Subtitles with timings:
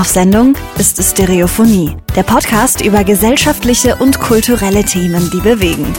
[0.00, 5.92] Auf Sendung ist Stereophonie, der Podcast über gesellschaftliche und kulturelle Themen, die bewegen.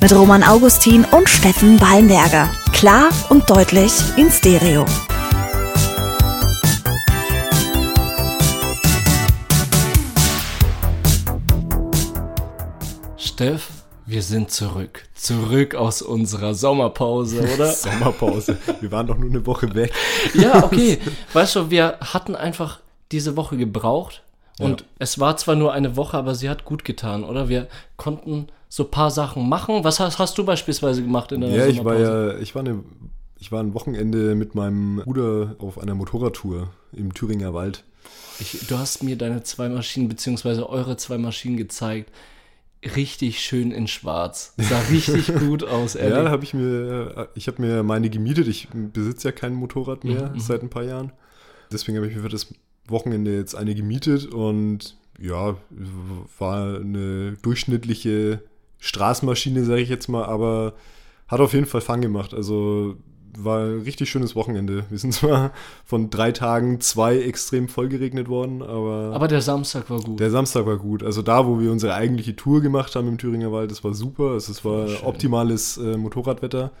[0.00, 2.50] Mit Roman Augustin und Steffen Ballenberger.
[2.72, 4.86] Klar und deutlich in Stereo.
[13.18, 13.68] Steff,
[14.06, 15.04] wir sind zurück.
[15.14, 17.66] Zurück aus unserer Sommerpause, oder?
[17.70, 18.56] Sommerpause.
[18.80, 19.92] Wir waren doch nur eine Woche weg.
[20.32, 20.98] ja, okay.
[21.34, 22.80] Weißt du, wir hatten einfach
[23.12, 24.22] diese Woche gebraucht.
[24.58, 24.86] Und ja.
[24.98, 27.48] es war zwar nur eine Woche, aber sie hat gut getan, oder?
[27.48, 29.84] Wir konnten so ein paar Sachen machen.
[29.84, 32.84] Was hast, hast du beispielsweise gemacht in der Ja, ich war ja, ich war eine,
[33.38, 37.84] ich war ein Wochenende mit meinem Bruder auf einer Motorradtour im Thüringer Wald.
[38.40, 42.10] Ich, du hast mir deine zwei Maschinen, beziehungsweise eure zwei Maschinen gezeigt
[42.84, 44.54] richtig schön in schwarz.
[44.56, 46.24] Sah richtig gut aus, ehrlich.
[46.24, 48.48] Ja, habe ich mir, ich habe mir meine gemietet.
[48.48, 50.40] Ich besitze ja kein Motorrad mehr mhm.
[50.40, 51.12] seit ein paar Jahren.
[51.70, 52.48] Deswegen habe ich mir für das
[52.88, 55.56] Wochenende jetzt eine gemietet und ja,
[56.38, 58.42] war eine durchschnittliche
[58.78, 60.74] Straßenmaschine, sage ich jetzt mal, aber
[61.28, 62.34] hat auf jeden Fall Fang gemacht.
[62.34, 62.96] Also
[63.38, 64.84] war ein richtig schönes Wochenende.
[64.90, 65.52] Wir sind zwar
[65.84, 69.12] von drei Tagen zwei extrem voll geregnet worden, aber.
[69.14, 70.20] Aber der Samstag war gut.
[70.20, 71.02] Der Samstag war gut.
[71.02, 74.32] Also da, wo wir unsere eigentliche Tour gemacht haben im Thüringer Wald, das war super.
[74.32, 75.06] Also es war Schön.
[75.06, 76.72] optimales äh, Motorradwetter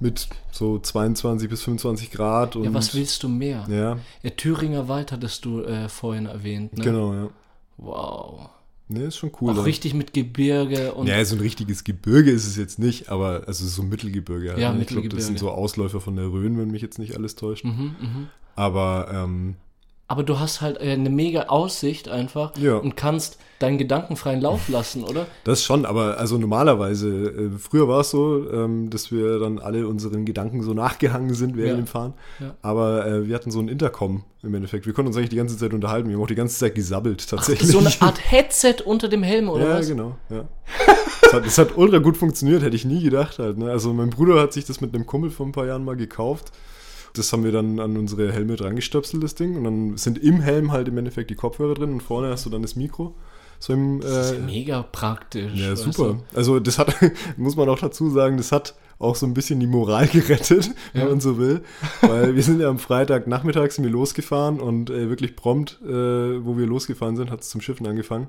[0.00, 2.56] mit so 22 bis 25 Grad.
[2.56, 3.66] Und, ja, was willst du mehr?
[3.70, 3.98] Ja.
[4.22, 6.84] Der Thüringer Wald hattest du äh, vorhin erwähnt, ne?
[6.84, 7.28] Genau, ja.
[7.76, 8.50] Wow.
[8.88, 9.56] Ne, ist schon cool.
[9.56, 11.06] Auch richtig mit Gebirge und.
[11.06, 14.60] Ja, so ein richtiges Gebirge ist es jetzt nicht, aber also so Mittelgebirge.
[14.60, 14.78] Ja, ne?
[14.80, 14.80] Mittelgebirge.
[14.80, 17.64] Ich glaube, das sind so Ausläufer von der Rhön, wenn mich jetzt nicht alles täuscht.
[17.64, 18.28] Mhm, mh.
[18.56, 19.54] Aber ähm,
[20.10, 22.76] aber du hast halt äh, eine mega Aussicht einfach ja.
[22.78, 25.28] und kannst deinen gedankenfreien Lauf lassen, oder?
[25.44, 29.86] Das schon, aber also normalerweise, äh, früher war es so, ähm, dass wir dann alle
[29.86, 31.76] unseren Gedanken so nachgehangen sind während ja.
[31.76, 32.14] dem Fahren.
[32.40, 32.56] Ja.
[32.60, 34.84] Aber äh, wir hatten so ein Intercom im Endeffekt.
[34.86, 36.08] Wir konnten uns eigentlich die ganze Zeit unterhalten.
[36.08, 37.68] Wir haben auch die ganze Zeit gesabbelt, tatsächlich.
[37.68, 39.88] Ach, so eine Art Headset unter dem Helm, oder ja, was?
[39.88, 40.16] Ja, genau.
[40.28, 40.48] Ja.
[41.22, 43.58] das, hat, das hat ultra gut funktioniert, hätte ich nie gedacht halt.
[43.58, 43.70] Ne?
[43.70, 46.50] Also mein Bruder hat sich das mit einem Kumpel vor ein paar Jahren mal gekauft.
[47.14, 49.56] Das haben wir dann an unsere Helme dran gestöpselt, das Ding.
[49.56, 52.50] Und dann sind im Helm halt im Endeffekt die Kopfhörer drin und vorne hast du
[52.50, 53.14] dann das Mikro.
[53.58, 55.52] So im, das ist äh, mega praktisch.
[55.54, 56.14] Ja, super.
[56.14, 56.36] Du?
[56.36, 56.94] Also das hat,
[57.36, 61.02] muss man auch dazu sagen, das hat auch so ein bisschen die Moral gerettet, wenn
[61.02, 61.08] ja.
[61.08, 61.60] man so will.
[62.00, 65.88] Weil wir sind ja am Freitag nachmittags sind wir losgefahren und äh, wirklich prompt, äh,
[66.44, 68.28] wo wir losgefahren sind, hat es zum Schiffen angefangen.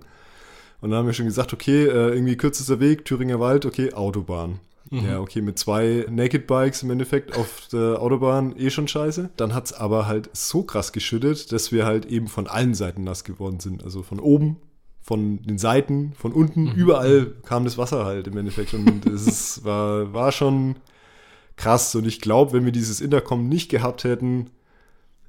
[0.81, 4.59] Und dann haben wir schon gesagt, okay, äh, irgendwie kürzester Weg, Thüringer Wald, okay, Autobahn.
[4.89, 5.05] Mhm.
[5.05, 9.29] Ja, okay, mit zwei Naked Bikes im Endeffekt auf der Autobahn eh schon scheiße.
[9.37, 13.03] Dann hat es aber halt so krass geschüttet, dass wir halt eben von allen Seiten
[13.03, 13.83] nass geworden sind.
[13.83, 14.57] Also von oben,
[15.01, 16.71] von den Seiten, von unten, mhm.
[16.73, 18.73] überall kam das Wasser halt im Endeffekt.
[18.73, 20.75] Und es war, war schon
[21.55, 21.95] krass.
[21.95, 24.49] Und ich glaube, wenn wir dieses Intercom nicht gehabt hätten,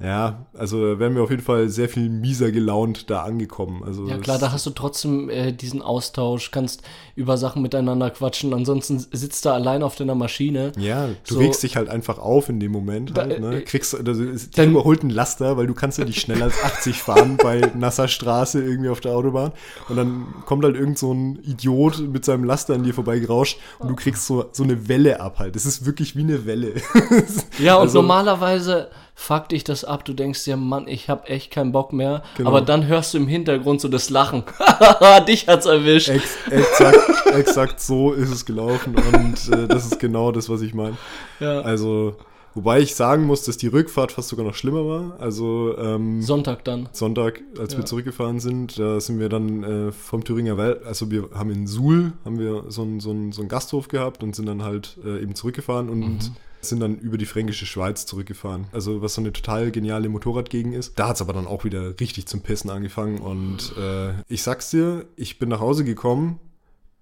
[0.03, 3.85] ja, also wären wir auf jeden Fall sehr viel mieser gelaunt da angekommen.
[3.85, 6.83] Also ja klar, da hast du trotzdem äh, diesen Austausch, kannst
[7.15, 8.53] über Sachen miteinander quatschen.
[8.53, 10.73] Ansonsten sitzt du allein auf deiner Maschine.
[10.77, 13.17] Ja, du so, regst dich halt einfach auf in dem Moment.
[13.17, 13.59] Halt, ne?
[13.59, 14.25] Äh, Kriegst, also,
[14.57, 18.09] dann überholt ein Laster, weil du kannst ja nicht schneller als 80 fahren bei nasser
[18.09, 19.53] Straße irgendwie auf der Autobahn.
[19.89, 23.89] Und dann kommt halt irgend so ein Idiot mit seinem Laster an dir vorbeigerauscht und
[23.89, 25.55] du kriegst so, so eine Welle ab halt.
[25.55, 26.75] Das ist wirklich wie eine Welle.
[27.61, 31.51] ja, und also, normalerweise fuck dich das ab, du denkst dir, Mann, ich hab echt
[31.51, 32.23] keinen Bock mehr.
[32.37, 32.51] Genau.
[32.51, 34.45] Aber dann hörst du im Hintergrund so das Lachen.
[35.29, 36.09] Dich hat's erwischt.
[36.09, 40.75] Ex exakt, exakt so ist es gelaufen und äh, das ist genau das, was ich
[40.75, 40.97] meine.
[41.41, 41.61] Ja.
[41.61, 42.17] Also,
[42.55, 45.21] wobei ich sagen muss, dass die Rückfahrt fast sogar noch schlimmer war.
[45.21, 46.89] Also ähm, Sonntag dann.
[46.93, 47.81] Sonntag, als ja.
[47.81, 51.67] wir zurückgefahren sind, da sind wir dann äh, vom Thüringer Wald, also wir haben in
[51.67, 55.23] Suhl haben wir so einen so so ein Gasthof gehabt und sind dann halt äh,
[55.23, 56.37] eben zurückgefahren und mhm
[56.69, 58.67] sind dann über die fränkische Schweiz zurückgefahren.
[58.73, 60.99] Also was so eine total geniale Motorradgegend ist.
[60.99, 63.19] Da hat es aber dann auch wieder richtig zum Pissen angefangen.
[63.19, 66.39] Und äh, ich sag's dir, ich bin nach Hause gekommen.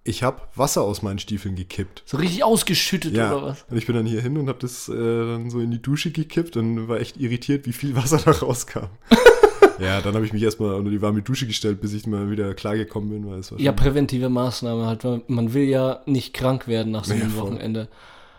[0.03, 2.03] Ich habe Wasser aus meinen Stiefeln gekippt.
[2.07, 3.33] So richtig ausgeschüttet ja.
[3.33, 3.67] oder was?
[3.69, 6.11] Und ich bin dann hier hin und habe das äh, dann so in die Dusche
[6.11, 8.87] gekippt und war echt irritiert, wie viel Wasser da rauskam.
[9.79, 12.55] ja, dann habe ich mich erstmal unter die warme Dusche gestellt, bis ich mal wieder
[12.55, 13.31] klargekommen bin.
[13.31, 15.05] Weil es war ja, präventive Maßnahme halt.
[15.29, 17.89] Man will ja nicht krank werden nach so einem ja, Wochenende.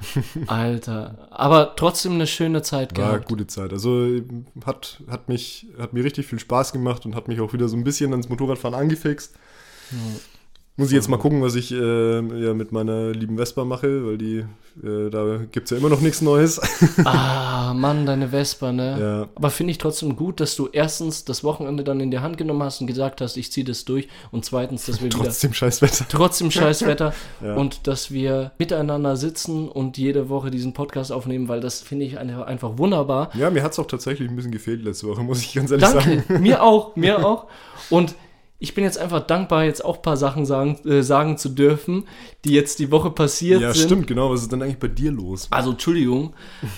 [0.48, 1.27] Alter.
[1.31, 3.12] Aber trotzdem eine schöne Zeit gehabt.
[3.12, 3.71] War eine gute Zeit.
[3.71, 4.21] Also
[4.65, 7.77] hat, hat, mich, hat mir richtig viel Spaß gemacht und hat mich auch wieder so
[7.77, 9.36] ein bisschen ans Motorradfahren angefixt.
[10.78, 14.18] Muss ich jetzt mal gucken, was ich äh, ja, mit meiner lieben Vespa mache, weil
[14.18, 14.46] die,
[14.82, 16.60] äh, da gibt es ja immer noch nichts Neues.
[17.06, 18.98] Ah, Mann, deine Vespa, ne?
[19.00, 19.30] Ja.
[19.36, 22.64] Aber finde ich trotzdem gut, dass du erstens das Wochenende dann in die Hand genommen
[22.64, 24.08] hast und gesagt hast, ich ziehe das durch.
[24.32, 26.06] Und zweitens, dass wir wieder Trotzdem scheiß Wetter.
[26.10, 27.14] trotzdem scheiß Wetter
[27.44, 27.56] Ja.
[27.56, 32.18] und dass wir miteinander sitzen und jede Woche diesen Podcast aufnehmen, weil das finde ich
[32.18, 33.30] einfach wunderbar.
[33.36, 35.86] Ja, mir hat es auch tatsächlich ein bisschen gefehlt letzte Woche, muss ich ganz ehrlich
[35.88, 36.24] sagen.
[36.28, 37.48] Danke, mir auch, mir auch.
[37.90, 38.16] Und
[38.62, 42.08] ich bin jetzt einfach dankbar, jetzt auch ein paar Sachen sagen, äh, sagen zu dürfen,
[42.46, 43.86] die jetzt die Woche passiert Ja, sind.
[43.88, 44.30] stimmt, genau.
[44.30, 45.48] Was ist denn eigentlich bei dir los?
[45.50, 46.34] Also Entschuldigung,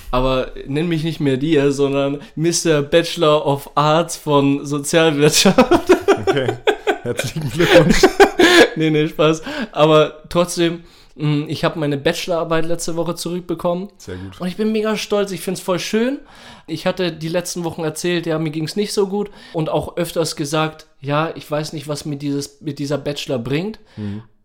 [0.10, 2.82] aber nenn mich nicht mehr dir, sondern Mr.
[2.82, 5.90] Bachelor of Arts von Sozialwirtschaft.
[6.26, 6.54] Okay.
[7.02, 8.02] Herzlichen Glückwunsch.
[8.78, 9.42] nee, nee, Spaß.
[9.74, 10.84] Aber trotzdem,
[11.16, 13.90] ich habe meine Bachelorarbeit letzte Woche zurückbekommen.
[13.98, 14.42] Sehr gut.
[14.42, 16.20] Und ich bin mega stolz, ich finde es voll schön.
[16.66, 19.96] Ich hatte die letzten Wochen erzählt, ja, mir ging es nicht so gut und auch
[19.98, 23.80] öfters gesagt, ja, ich weiß nicht, was mir dieses, mit dieser Bachelor bringt.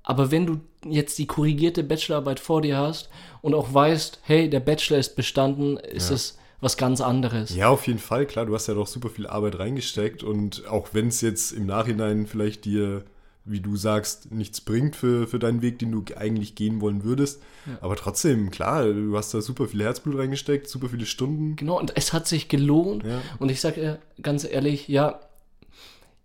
[0.02, 3.08] Aber wenn du jetzt die korrigierte Bachelorarbeit vor dir hast
[3.40, 6.14] und auch weißt, hey, der Bachelor ist bestanden, ist Ja.
[6.16, 7.54] es was ganz anderes.
[7.54, 10.88] Ja, auf jeden Fall, klar, du hast ja doch super viel Arbeit reingesteckt und auch
[10.92, 13.04] wenn es jetzt im Nachhinein vielleicht dir,
[13.50, 17.42] wie du sagst, nichts bringt für, für deinen Weg, den du eigentlich gehen wollen würdest,
[17.80, 21.56] aber trotzdem, klar, du hast da super viel Herzblut reingesteckt, super viele Stunden.
[21.56, 23.04] Genau, und es hat sich gelohnt.
[23.04, 23.20] Ja.
[23.38, 25.20] Und ich sage dir ganz ehrlich, ja,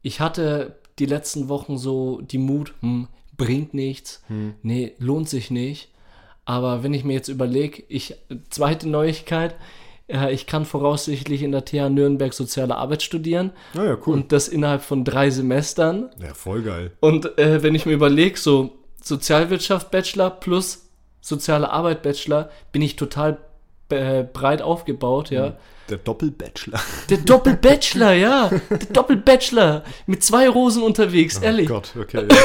[0.02, 4.24] ich hatte die letzten Wochen so die Mut, hm, bringt nichts,
[4.62, 5.90] nee, lohnt sich nicht.
[6.46, 8.16] Aber wenn ich mir jetzt überlege, ich,
[8.50, 9.56] zweite Neuigkeit, äh,
[10.08, 14.14] ich kann voraussichtlich in der TH Nürnberg soziale Arbeit studieren Naja, cool.
[14.16, 16.10] und das innerhalb von drei Semestern.
[16.22, 16.92] ja, voll geil.
[17.00, 18.72] Und äh, wenn ich mir überlege, so
[19.02, 20.90] Sozialwirtschaft Bachelor plus
[21.22, 23.38] soziale Arbeit Bachelor, bin ich total
[23.90, 25.56] äh, breit aufgebaut, ja.
[25.90, 26.80] Der Doppelbachelor.
[27.10, 28.50] Der Doppel-Bachelor, ja.
[28.70, 29.84] Der Doppel-Bachelor.
[30.06, 31.70] Mit zwei Rosen unterwegs, ehrlich.
[31.70, 32.26] Oh Gott, okay.
[32.30, 32.38] Ja.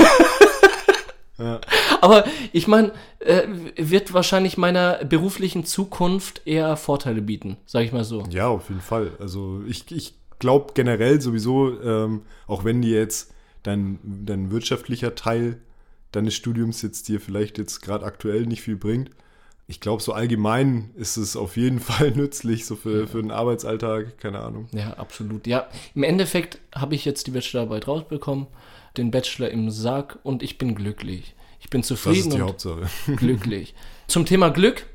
[2.01, 3.43] Aber ich meine, äh,
[3.77, 8.25] wird wahrscheinlich meiner beruflichen Zukunft eher Vorteile bieten, sag ich mal so.
[8.31, 9.13] Ja, auf jeden Fall.
[9.19, 13.33] Also ich, ich glaube generell sowieso, ähm, auch wenn dir jetzt
[13.63, 15.61] dein, dein wirtschaftlicher Teil
[16.13, 19.11] deines Studiums jetzt dir vielleicht jetzt gerade aktuell nicht viel bringt,
[19.71, 24.19] ich glaube, so allgemein ist es auf jeden Fall nützlich, so für, für den Arbeitsalltag,
[24.19, 24.67] keine Ahnung.
[24.73, 25.47] Ja, absolut.
[25.47, 28.47] Ja, im Endeffekt habe ich jetzt die Bachelorarbeit rausbekommen,
[28.97, 31.35] den Bachelor im Sack und ich bin glücklich.
[31.61, 32.89] Ich bin Das zufrieden ist die und Hauptsache.
[33.17, 33.75] glücklich.
[34.07, 34.87] Zum Thema Glück.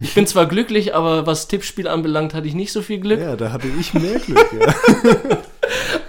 [0.00, 3.18] Ich bin zwar glücklich, aber was Tippspiel anbelangt, hatte ich nicht so viel Glück.
[3.20, 4.46] Ja, da hatte ich mehr Glück.
[4.60, 4.74] Ja.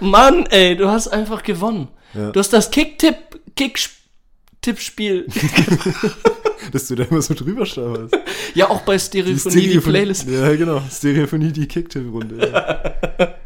[0.00, 1.88] Mann, ey, du hast einfach gewonnen.
[2.12, 2.30] Ja.
[2.32, 3.16] Du hast das Kick-Tipp,
[3.56, 5.26] Kick-Tippspiel.
[6.72, 8.16] Dass du da immer so drüber stauberst.
[8.54, 10.28] ja, auch bei Stereophonie, die, Playlist.
[10.28, 10.82] Ja, genau.
[10.90, 12.50] Stereophonie, die Kicktipp-Runde.
[13.18, 13.34] Ja.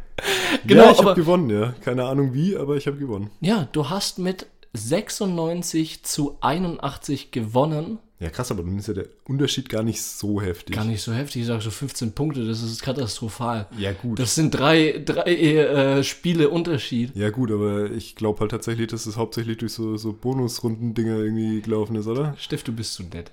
[0.65, 1.75] Genau, ja, ich habe gewonnen, ja.
[1.81, 3.31] Keine Ahnung wie, aber ich habe gewonnen.
[3.41, 7.99] Ja, du hast mit 96 zu 81 gewonnen.
[8.23, 10.77] Ja, krass, aber dann ist ja der Unterschied gar nicht so heftig.
[10.77, 13.67] Gar nicht so heftig, ich sage so 15 Punkte, das ist katastrophal.
[13.77, 14.21] Ja, gut.
[14.21, 17.17] Das sind drei, drei äh, Spiele Unterschied.
[17.17, 21.63] ja, gut, aber ich glaube halt tatsächlich, dass es hauptsächlich durch so, so Bonusrunden-Dinger irgendwie
[21.63, 22.37] gelaufen ist, oder?
[22.39, 23.33] Steff, du bist zu nett.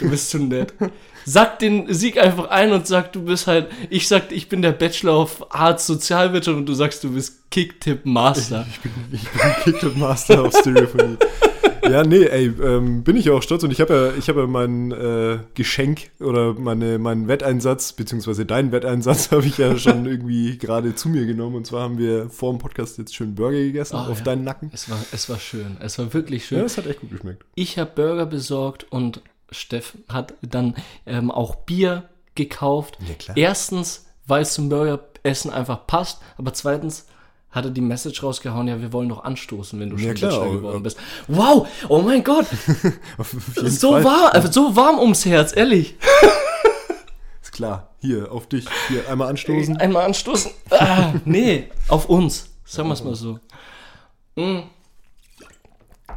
[0.00, 0.72] Du bist zu nett.
[1.26, 4.72] Sag den Sieg einfach ein und sag, du bist halt, ich sag, ich bin der
[4.72, 8.66] Bachelor of Arts Sozialwirtschaft und du sagst, du bist Kick-Tipp Master.
[8.70, 11.18] Ich bin, ich bin Kicked Master of Stereophonie.
[11.88, 14.46] Ja, nee, ey, ähm, bin ich auch stolz und ich habe ja, ich habe ja
[14.46, 20.58] mein äh, Geschenk oder meine, meinen Wetteinsatz, beziehungsweise deinen Wetteinsatz habe ich ja schon irgendwie
[20.58, 23.96] gerade zu mir genommen und zwar haben wir vor dem Podcast jetzt schön Burger gegessen
[23.96, 24.24] Ah, auf ja.
[24.24, 24.70] deinen Nacken.
[24.72, 25.76] Es war, es war schön.
[25.80, 26.58] Es war wirklich schön.
[26.58, 27.44] Ja, das hat echt gut geschmeckt.
[27.56, 29.20] Ich habe Burger besorgt und
[29.50, 32.04] Steff hat dann ähm, auch Bier
[32.36, 32.96] gekauft.
[33.06, 33.36] Ja, klar.
[33.36, 37.06] Erstens, weil es zum Burgeressen einfach passt, aber zweitens
[37.52, 40.50] hat er die Message rausgehauen, ja, wir wollen doch anstoßen, wenn du Ja, schon klar,
[40.50, 40.98] geworden bist.
[41.28, 42.46] Wow, oh mein Gott,
[43.56, 44.04] jeden so Fall.
[44.04, 45.96] warm, also so warm ums Herz, ehrlich.
[47.42, 47.90] Ist klar.
[48.00, 48.64] Hier, auf dich.
[48.88, 49.76] Hier, einmal anstoßen.
[49.76, 50.50] Einmal anstoßen.
[50.70, 52.48] Ah, nee, auf uns.
[52.64, 53.38] Sagen wir es mal so.
[54.34, 54.62] Mm.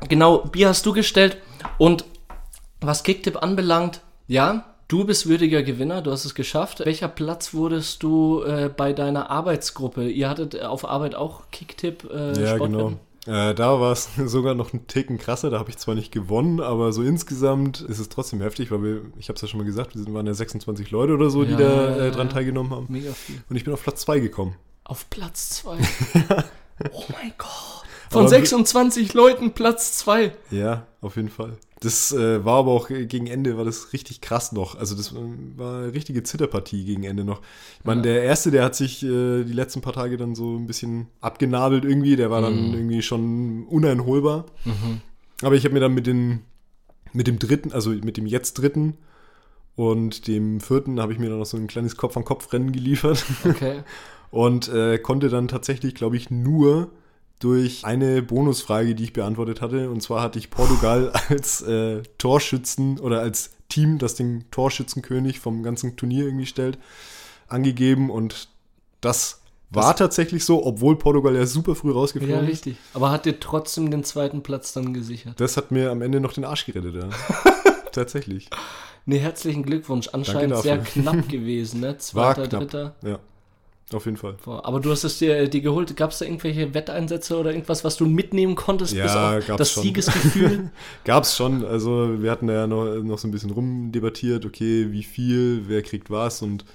[0.09, 1.37] Genau, Bier hast du gestellt.
[1.77, 2.05] Und
[2.81, 6.81] was Kicktipp anbelangt, ja, du bist würdiger Gewinner, du hast es geschafft.
[6.85, 10.07] Welcher Platz wurdest du äh, bei deiner Arbeitsgruppe?
[10.09, 12.71] Ihr hattet äh, auf Arbeit auch Kicktipp äh, Ja, Sportwetten?
[12.71, 12.99] genau.
[13.27, 15.49] Äh, da war es sogar noch ein Ticken krasser.
[15.49, 19.01] Da habe ich zwar nicht gewonnen, aber so insgesamt ist es trotzdem heftig, weil wir,
[19.17, 21.43] ich habe es ja schon mal gesagt, wir sind- waren ja 26 Leute oder so,
[21.43, 22.85] die Ja, da ja, äh, dran teilgenommen haben.
[22.89, 23.41] Mega viel.
[23.49, 24.55] Und ich bin auf Platz 2 gekommen.
[24.83, 25.77] Auf Platz 2.
[26.91, 27.49] oh mein Gott.
[28.11, 30.31] Von Aber- 26 Leuten Platz 2.
[30.51, 31.57] Ja, auf jeden Fall.
[31.85, 34.75] Das äh, war aber auch gegen Ende war das richtig krass noch.
[34.77, 35.15] Also das äh,
[35.55, 37.41] war eine richtige Zitterpartie gegen Ende noch.
[37.79, 38.03] Ich meine, Ja.
[38.13, 41.85] der erste, der hat sich äh, die letzten paar Tage dann so ein bisschen abgenabelt
[41.85, 42.15] irgendwie.
[42.15, 42.73] Der war dann Mhm.
[42.73, 44.45] irgendwie schon uneinholbar.
[45.41, 46.41] Aber ich habe mir dann mit, den,
[47.13, 48.97] mit dem dritten, also mit dem jetzt dritten
[49.75, 53.23] und dem vierten habe ich mir dann noch so ein kleines Kopf-an-Kopf-Rennen geliefert.
[53.43, 53.83] Okay.
[54.31, 56.89] und äh, konnte dann tatsächlich, glaube ich, nur
[57.45, 59.89] durch eine Bonusfrage, die ich beantwortet hatte.
[59.91, 65.61] Und zwar hatte ich Portugal als äh, Torschützen oder als Team, das den Torschützenkönig vom
[65.61, 66.79] ganzen Turnier irgendwie stellt,
[67.47, 68.09] angegeben.
[68.09, 68.49] Und
[69.01, 72.49] das war Das- tatsächlich so, obwohl Portugal ja super früh Ja, rausgeflogen ist.
[72.49, 72.77] richtig.
[72.95, 75.39] Aber hat dir trotzdem den zweiten Platz dann gesichert?
[75.39, 77.09] Das hat mir am Ende noch den Arsch gerettet, ja.
[77.91, 78.49] tatsächlich.
[79.05, 80.09] Nee, herzlichen Glückwunsch.
[80.13, 81.97] Anscheinend sehr knapp gewesen, ne?
[81.99, 82.95] Zweiter, dritter.
[83.03, 83.19] Ja,
[83.93, 84.35] auf jeden Fall.
[84.45, 85.95] Aber du hast es dir, dir geholt.
[85.95, 88.93] Gab es da irgendwelche Wetteinsätze oder irgendwas, was du mitnehmen konntest?
[88.93, 89.83] Ja, bis auf das schon.
[89.83, 90.71] Siegesgefühl?
[91.03, 95.63] Gab's schon, also wir hatten ja noch, noch so ein bisschen rumdebattiert, okay, wie viel,
[95.67, 96.65] wer kriegt was und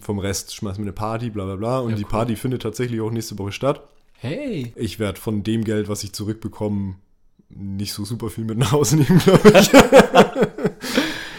[0.00, 1.78] vom Rest schmeißen wir eine Party, bla bla bla.
[1.80, 2.10] Und Ja, die cool.
[2.10, 3.82] Party findet tatsächlich auch nächste Woche statt.
[4.14, 4.72] Hey.
[4.76, 6.94] Ich werde von dem Geld, was ich zurückbekomme,
[7.48, 9.70] nicht so super viel mit nach Hause nehmen, glaube ich.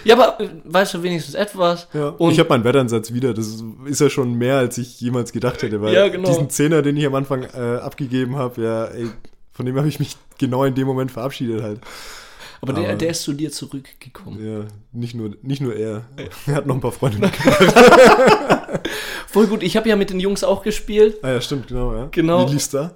[0.03, 1.88] Ja, aber äh, weißt du wenigstens etwas?
[1.93, 2.10] Ja.
[2.10, 3.34] Und ich habe meinen Wettansatz wieder.
[3.34, 5.81] Das ist- ja schon mehr, als ich jemals gedacht hätte.
[5.81, 6.27] Weil Ja, genau.
[6.29, 9.08] diesen Zehner, den ich am Anfang äh, abgegeben habe, ja, ey,
[9.51, 11.79] von dem habe ich mich genau in dem Moment verabschiedet halt.
[12.62, 14.39] aber der, aber- der ist zu dir zurückgekommen.
[14.46, 16.03] Ja, nicht nur, nicht nur er.
[16.48, 17.29] Er hat noch ein paar Freunde.
[19.27, 19.63] Voll gut.
[19.63, 21.17] Ich habe ja mit den Jungs auch gespielt.
[21.24, 21.93] ah ja, stimmt, genau.
[21.93, 22.08] Ja.
[22.12, 22.48] Genau.
[22.48, 22.96] Wie lief's da?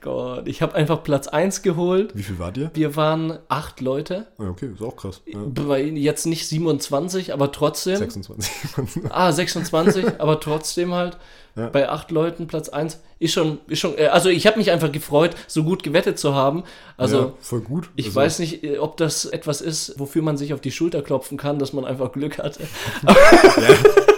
[0.00, 0.46] Gott.
[0.48, 2.10] Ich habe einfach Platz 1 geholt.
[2.14, 2.70] Wie viel wart ihr?
[2.74, 4.26] Wir waren acht Leute.
[4.38, 5.20] Ah, okay, ist auch krass.
[5.26, 5.38] Ja.
[5.46, 7.96] Bei- Jetzt nicht 27, aber trotzdem.
[7.96, 8.50] 26.
[9.10, 11.16] Ah, 26, aber trotzdem halt.
[11.56, 11.68] Ja.
[11.70, 14.92] Bei acht Leuten Platz 1 ist schon, ist schon, äh, also ich habe mich einfach
[14.92, 16.62] gefreut, so gut gewettet zu haben.
[16.96, 17.90] Also ja, voll gut.
[17.96, 21.02] ich also, weiß nicht, äh, ob das etwas ist, wofür man sich auf die Schulter
[21.02, 22.62] klopfen kann, dass man einfach Glück hatte.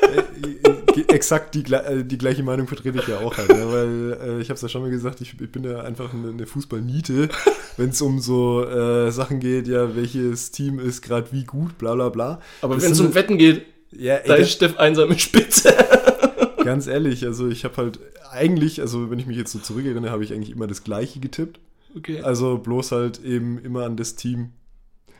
[1.09, 3.73] Exakt die, äh, die gleiche Meinung vertrete ich ja auch halt, ne?
[3.73, 6.30] weil äh, ich habe es ja schon mal gesagt, ich, ich bin ja einfach eine,
[6.30, 7.28] eine Fußballniete,
[7.76, 11.95] wenn es um so äh, Sachen geht, ja, welches Team ist gerade wie gut, bla
[11.95, 12.40] bla bla.
[12.62, 15.75] Aber wenn es um Wetten geht, ja, ey, da ist Steff einsam in Spitze.
[16.64, 17.99] Ganz ehrlich, also ich habe halt
[18.30, 21.59] eigentlich, also wenn ich mich jetzt so zurückerinnere, habe ich eigentlich immer das Gleiche getippt.
[21.97, 22.21] Okay.
[22.23, 24.52] Also bloß halt eben immer an das Team,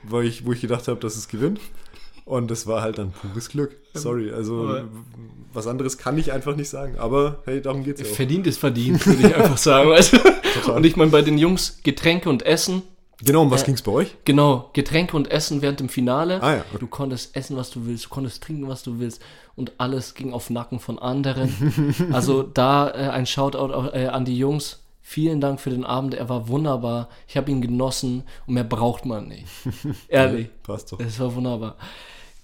[0.03, 1.61] wo ich, wo ich gedacht habe, dass es gewinnt.
[2.25, 3.77] Und das war halt dann pures Glück.
[3.95, 4.85] Sorry, also Aber-
[5.53, 6.97] was anderes kann ich einfach nicht sagen.
[6.99, 8.15] Aber hey, darum geht's ja auch.
[8.15, 9.91] Verdient ist verdient, würde ich einfach sagen.
[9.91, 10.73] Weißt du?
[10.73, 12.83] Und ich meine, bei den Jungs Getränke und Essen,
[13.23, 14.17] Genau, um was Äh, ging's bei euch?
[14.25, 16.43] Genau, Getränke und Essen während dem Finale.
[16.43, 16.79] Ah ja, okay.
[16.81, 19.21] Du konntest essen, was du willst, du konntest trinken, was du willst
[19.57, 21.53] und alles ging auf Nacken von anderen.
[22.13, 24.80] also da äh, ein Shoutout auch, äh, an die Jungs.
[25.13, 27.09] Vielen Dank für den Abend, er war wunderbar.
[27.27, 29.45] Ich habe ihn genossen und mehr braucht man nicht.
[30.09, 31.01] Ehrlich, Passt doch.
[31.01, 31.75] es war wunderbar.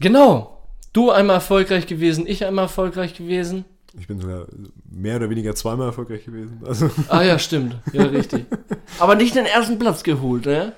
[0.01, 3.67] Genau, du einmal erfolgreich gewesen, ich einmal erfolgreich gewesen.
[3.97, 4.47] Ich bin sogar
[4.91, 6.61] mehr oder weniger zweimal erfolgreich gewesen.
[6.67, 8.47] Also, Ah ja, stimmt, ja richtig.
[8.99, 10.73] Aber nicht den ersten Platz geholt, ne?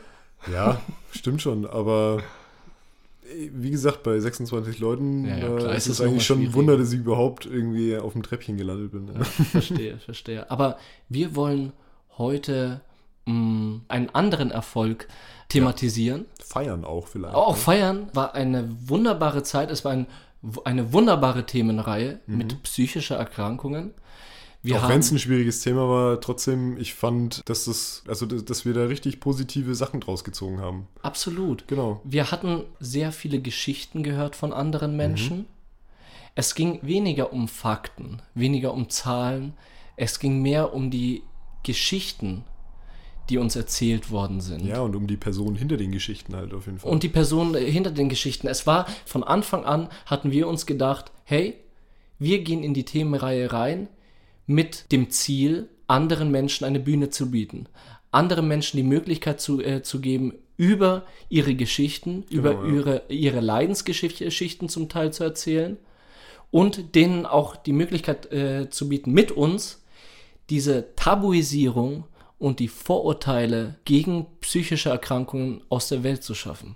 [0.52, 1.64] ja, stimmt schon.
[1.64, 2.22] Aber
[3.52, 6.54] wie gesagt, bei 26 Leuten Ja, ja, äh, klar, ist ist es eigentlich schon ein.
[6.54, 9.08] Wunder, dass ich überhaupt irgendwie auf dem Treppchen gelandet bin.
[9.14, 10.50] Ja, verstehe, verstehe.
[10.50, 10.78] Aber
[11.08, 11.72] wir wollen
[12.16, 12.80] heute
[13.26, 15.08] mh, einen anderen Erfolg
[15.48, 16.26] thematisieren.
[16.44, 17.34] Feiern auch vielleicht.
[17.34, 19.70] Auch feiern war eine wunderbare Zeit.
[19.70, 20.06] Es war ein,
[20.64, 23.92] eine wunderbare Themenreihe mit psychischer Erkrankungen.
[24.62, 28.64] Wir auch wenn es ein schwieriges Thema war, trotzdem, ich fand, dass das, also dass
[28.64, 30.88] wir da richtig positive Sachen draus gezogen haben.
[31.02, 31.68] absolut.
[31.68, 32.00] Genau.
[32.04, 35.46] Wir hatten sehr viele Geschichten gehört von anderen Menschen.
[36.34, 39.54] Es ging weniger um Fakten, weniger um Zahlen.
[39.96, 41.22] Es ging mehr um die
[41.62, 42.44] Geschichten,
[43.28, 44.64] die uns erzählt worden sind.
[44.64, 46.90] Ja, und um die Person hinter den Geschichten halt auf jeden Fall.
[46.90, 48.46] Und die Person äh, hinter den Geschichten.
[48.46, 51.54] Es war von Anfang an, hatten wir uns gedacht, hey,
[52.18, 53.88] wir gehen in die Themenreihe rein
[54.48, 57.66] mit dem Ziel, anderen Menschen eine Bühne zu bieten.
[58.10, 62.64] Anderen Menschen die Möglichkeit zu, äh, zu geben, über ihre Geschichten, über ja.
[62.66, 65.76] ihre, ihre Leidensgeschichten zum Teil zu erzählen
[66.50, 69.84] und denen auch die Möglichkeit äh, zu bieten, mit uns
[70.50, 72.04] diese Tabuisierung
[72.38, 76.74] und die Vorurteile gegen psychische Erkrankungen aus der Welt zu schaffen.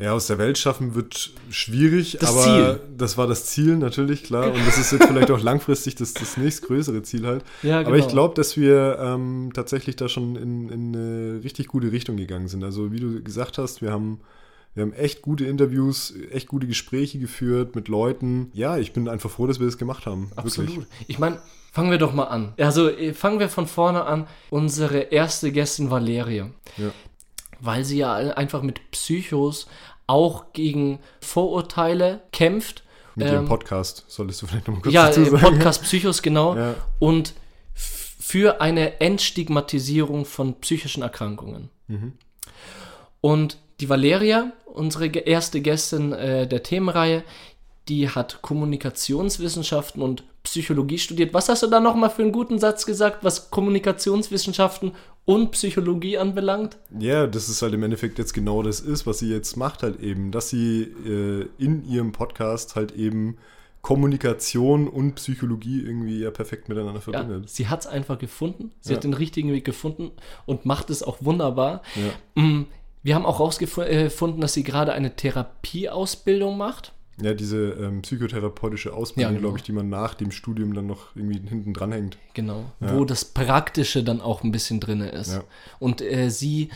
[0.00, 2.80] Ja, aus der Welt schaffen wird schwierig, Das aber Ziel.
[2.96, 4.50] das war das Ziel natürlich, klar.
[4.50, 7.44] Und das ist jetzt vielleicht auch langfristig das, das nächstgrößere Ziel halt.
[7.62, 8.12] Ja, Aber ich genau.
[8.14, 12.64] glaube, dass wir ähm, tatsächlich da schon in, in eine richtig gute Richtung gegangen sind.
[12.64, 14.20] Also wie du gesagt hast, wir haben,
[14.72, 18.50] wir haben echt gute Interviews, echt gute Gespräche geführt mit Leuten.
[18.54, 20.30] Ja, ich bin einfach froh, dass wir das gemacht haben.
[20.34, 20.70] Absolut.
[20.70, 20.86] Wirklich.
[21.08, 21.40] Ich meine,
[21.72, 22.54] fangen wir doch mal an.
[22.58, 24.26] Also äh, fangen wir von vorne an.
[24.48, 26.44] Unsere erste Gästin Valerie.
[26.78, 26.90] Ja.
[27.60, 29.66] Weil sie ja einfach mit Psychos
[30.06, 32.82] auch gegen Vorurteile kämpft.
[33.14, 35.42] Mit Ähm, dem Podcast solltest du vielleicht noch mal kurz Ja, dazu äh, sagen.
[35.42, 36.56] Podcast Psychos, genau.
[36.56, 36.74] Ja.
[36.98, 37.34] Und
[37.74, 41.68] für eine Entstigmatisierung von psychischen Erkrankungen.
[41.88, 42.12] Mhm.
[43.20, 47.24] Und die Valeria, unsere erste Gästin äh, der Themenreihe,
[47.88, 51.34] die hat Kommunikationswissenschaften und Psychologie studiert.
[51.34, 54.92] Was hast du da nochmal für einen guten Satz gesagt, was Kommunikationswissenschaften
[55.24, 56.78] und Psychologie anbelangt?
[56.98, 60.00] Ja, das ist halt im Endeffekt jetzt genau das ist, was sie jetzt macht halt
[60.00, 63.36] eben, dass sie äh, in ihrem Podcast halt eben
[63.82, 67.48] Kommunikation und Psychologie irgendwie ja perfekt miteinander Ja, verbindet.
[67.48, 68.72] sie hat es einfach gefunden.
[68.80, 68.96] Sie Ja.
[68.96, 70.10] hat den richtigen Weg gefunden
[70.46, 71.82] und macht es auch wunderbar.
[72.34, 72.42] Ja.
[72.42, 72.66] Mm,
[73.02, 76.92] Wir haben auch herausgefunden, dass sie gerade eine Therapieausbildung macht.
[77.22, 79.48] Ja, diese ähm, psychotherapeutische Ausbildung, Ja, genau.
[79.48, 82.18] glaube ich, die man nach dem Studium dann noch irgendwie hinten dran hängt.
[82.34, 82.64] Genau.
[82.80, 82.96] Ja.
[82.96, 85.32] Wo das Praktische dann auch ein bisschen drin ist.
[85.32, 85.44] Ja.
[85.78, 86.70] Und äh, sie,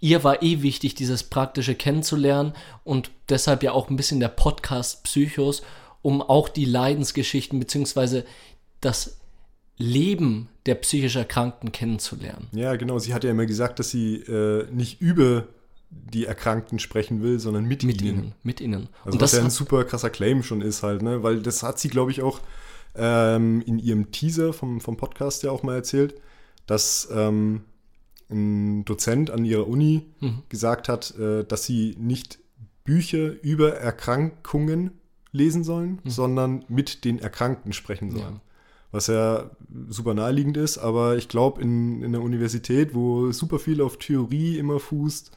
[0.00, 2.52] ihr war eh wichtig, dieses Praktische kennenzulernen
[2.84, 5.62] und deshalb ja auch ein bisschen der Podcast Psychos,
[6.02, 8.24] um auch die Leidensgeschichten beziehungsweise
[8.80, 9.18] das
[9.78, 12.48] Leben der psychisch Erkrankten kennenzulernen.
[12.52, 12.98] Ja, genau.
[12.98, 15.48] Sie hat ja immer gesagt, dass sie äh, nicht über
[16.12, 18.18] die Erkrankten sprechen will, sondern mit, Mit ihnen.
[18.24, 18.34] ihnen.
[18.42, 18.88] Mit ihnen.
[19.04, 21.22] Also und was das ja ein super krasser Claim schon ist halt, ne?
[21.22, 22.40] Weil das hat sie, glaube ich, auch
[22.94, 26.14] ähm, in ihrem Teaser vom, vom Podcast ja auch mal erzählt,
[26.66, 27.62] dass ähm,
[28.30, 30.42] ein Dozent an ihrer Uni Mhm.
[30.48, 32.38] gesagt hat, äh, dass sie nicht
[32.84, 34.92] Bücher über Erkrankungen
[35.32, 38.24] lesen sollen, sondern mit den Erkrankten sprechen sollen.
[38.24, 38.36] Mhm.
[38.36, 38.40] Ja.
[38.90, 39.50] Was ja
[39.88, 44.58] super naheliegend ist, aber ich glaube, in, in der Universität, wo super viel auf Theorie
[44.58, 45.30] immer fußt,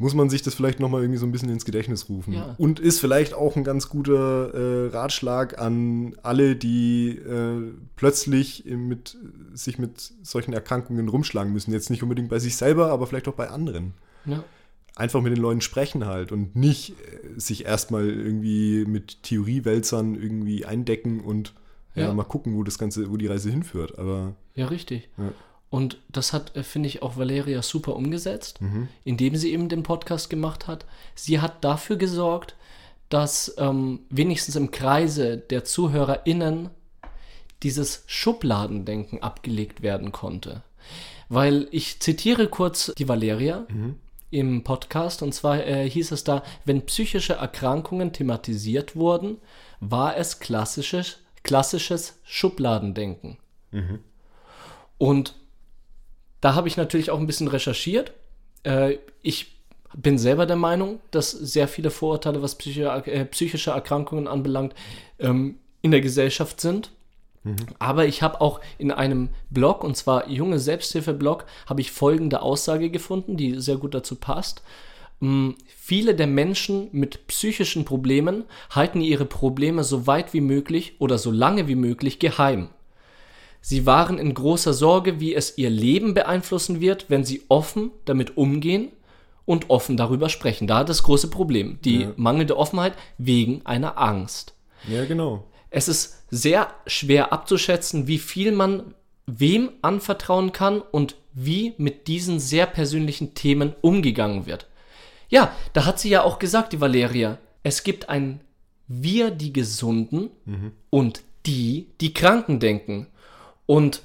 [0.00, 2.32] muss man sich das vielleicht nochmal irgendwie so ein bisschen ins Gedächtnis rufen.
[2.32, 2.54] Ja.
[2.56, 9.18] Und ist vielleicht auch ein ganz guter äh, Ratschlag an alle, die äh, plötzlich mit,
[9.52, 11.70] sich mit solchen Erkrankungen rumschlagen müssen.
[11.72, 13.92] Jetzt nicht unbedingt bei sich selber, aber vielleicht auch bei anderen.
[14.24, 14.42] ja.
[14.96, 20.64] Einfach mit den Leuten sprechen halt und nicht äh, sich erstmal irgendwie mit Theoriewälzern irgendwie
[20.64, 21.54] eindecken und
[21.94, 22.04] ja.
[22.04, 22.14] Ja.
[22.14, 23.98] mal gucken, wo das Ganze, wo die Reise hinführt.
[23.98, 25.08] Aber Ja, richtig.
[25.70, 28.88] Und das hat, äh, finde ich, auch Valeria super umgesetzt, Mhm.
[29.04, 30.84] indem sie eben den Podcast gemacht hat.
[31.14, 32.56] Sie hat dafür gesorgt,
[33.08, 36.70] dass ähm, wenigstens im Kreise der ZuhörerInnen
[37.62, 40.62] dieses Schubladendenken abgelegt werden konnte.
[41.28, 43.66] Weil ich zitiere kurz die Valeria
[44.30, 49.38] im Podcast und zwar äh, hieß es da, wenn psychische Erkrankungen thematisiert wurden,
[49.80, 53.36] war es klassisches, klassisches Schubladendenken.
[54.98, 55.34] Und
[56.40, 58.12] da habe ich natürlich auch ein bisschen recherchiert.
[58.62, 59.56] Äh, ich
[59.94, 64.74] bin selber der Meinung, dass sehr viele Vorurteile, was psychische, äh, psychische Erkrankungen anbelangt,
[65.18, 66.90] ähm, in der Gesellschaft sind.
[67.78, 72.90] Aber ich habe auch in einem Blog, und zwar Junge Selbsthilfe-Blog, habe ich folgende Aussage
[72.90, 74.62] gefunden, die sehr gut dazu passt.
[75.20, 75.52] Mm,
[75.90, 81.32] Viele der Menschen mit psychischen Problemen halten ihre Probleme so weit wie möglich oder so
[81.32, 82.68] lange wie möglich geheim.
[83.60, 88.36] Sie waren in großer Sorge, wie es ihr Leben beeinflussen wird, wenn sie offen damit
[88.36, 88.88] umgehen
[89.44, 90.66] und offen darüber sprechen.
[90.66, 92.12] Da das große Problem, die Ja.
[92.16, 94.54] mangelnde Offenheit wegen einer Angst.
[94.88, 95.44] ja, genau.
[95.72, 98.94] Es ist sehr schwer abzuschätzen, wie viel man
[99.26, 104.66] wem anvertrauen kann und wie mit diesen sehr persönlichen Themen umgegangen wird.
[105.28, 108.40] Ja, da hat sie ja auch gesagt, die Valeria, es gibt ein
[108.88, 110.30] Wir, die Gesunden
[110.90, 113.06] und die, die Kranken denken.
[113.70, 114.02] Und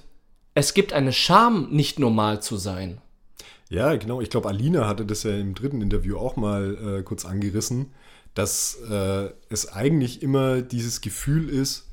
[0.54, 3.02] es gibt eine Scham, nicht normal zu sein.
[3.68, 4.22] Ja, genau.
[4.22, 7.88] Ich glaube, Alina hatte das ja im dritten Interview auch mal äh, kurz angerissen,
[8.36, 11.88] dass äh, es eigentlich immer dieses Gefühl ist,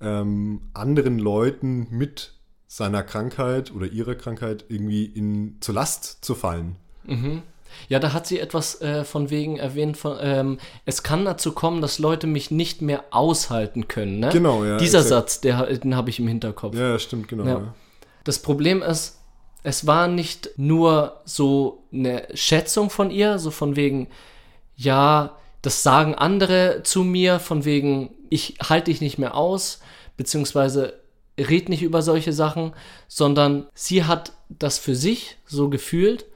[0.00, 2.34] ähm, anderen Leuten mit
[2.68, 6.76] seiner Krankheit oder ihrer Krankheit irgendwie in, zur Last zu fallen.
[7.88, 11.80] Ja, da hat sie etwas äh, von wegen erwähnt, von, ähm, es kann dazu kommen,
[11.80, 14.20] dass Leute mich nicht mehr aushalten können.
[14.20, 14.30] Ne?
[14.32, 15.30] Genau, ja, Dieser exakt.
[15.30, 16.76] Satz, der, den habe ich im Hinterkopf.
[16.76, 17.44] Ja, stimmt, genau.
[17.44, 17.58] Ja.
[17.58, 17.74] Ja.
[18.24, 19.18] Das Problem ist,
[19.62, 24.08] es war nicht nur so eine Schätzung von ihr, so von wegen,
[24.76, 29.80] ja, das sagen andere zu mir, von wegen, ich halte dich nicht mehr aus,
[30.16, 31.00] beziehungsweise
[31.38, 32.72] red nicht über solche Sachen,
[33.06, 36.26] sondern sie hat das für sich so gefühlt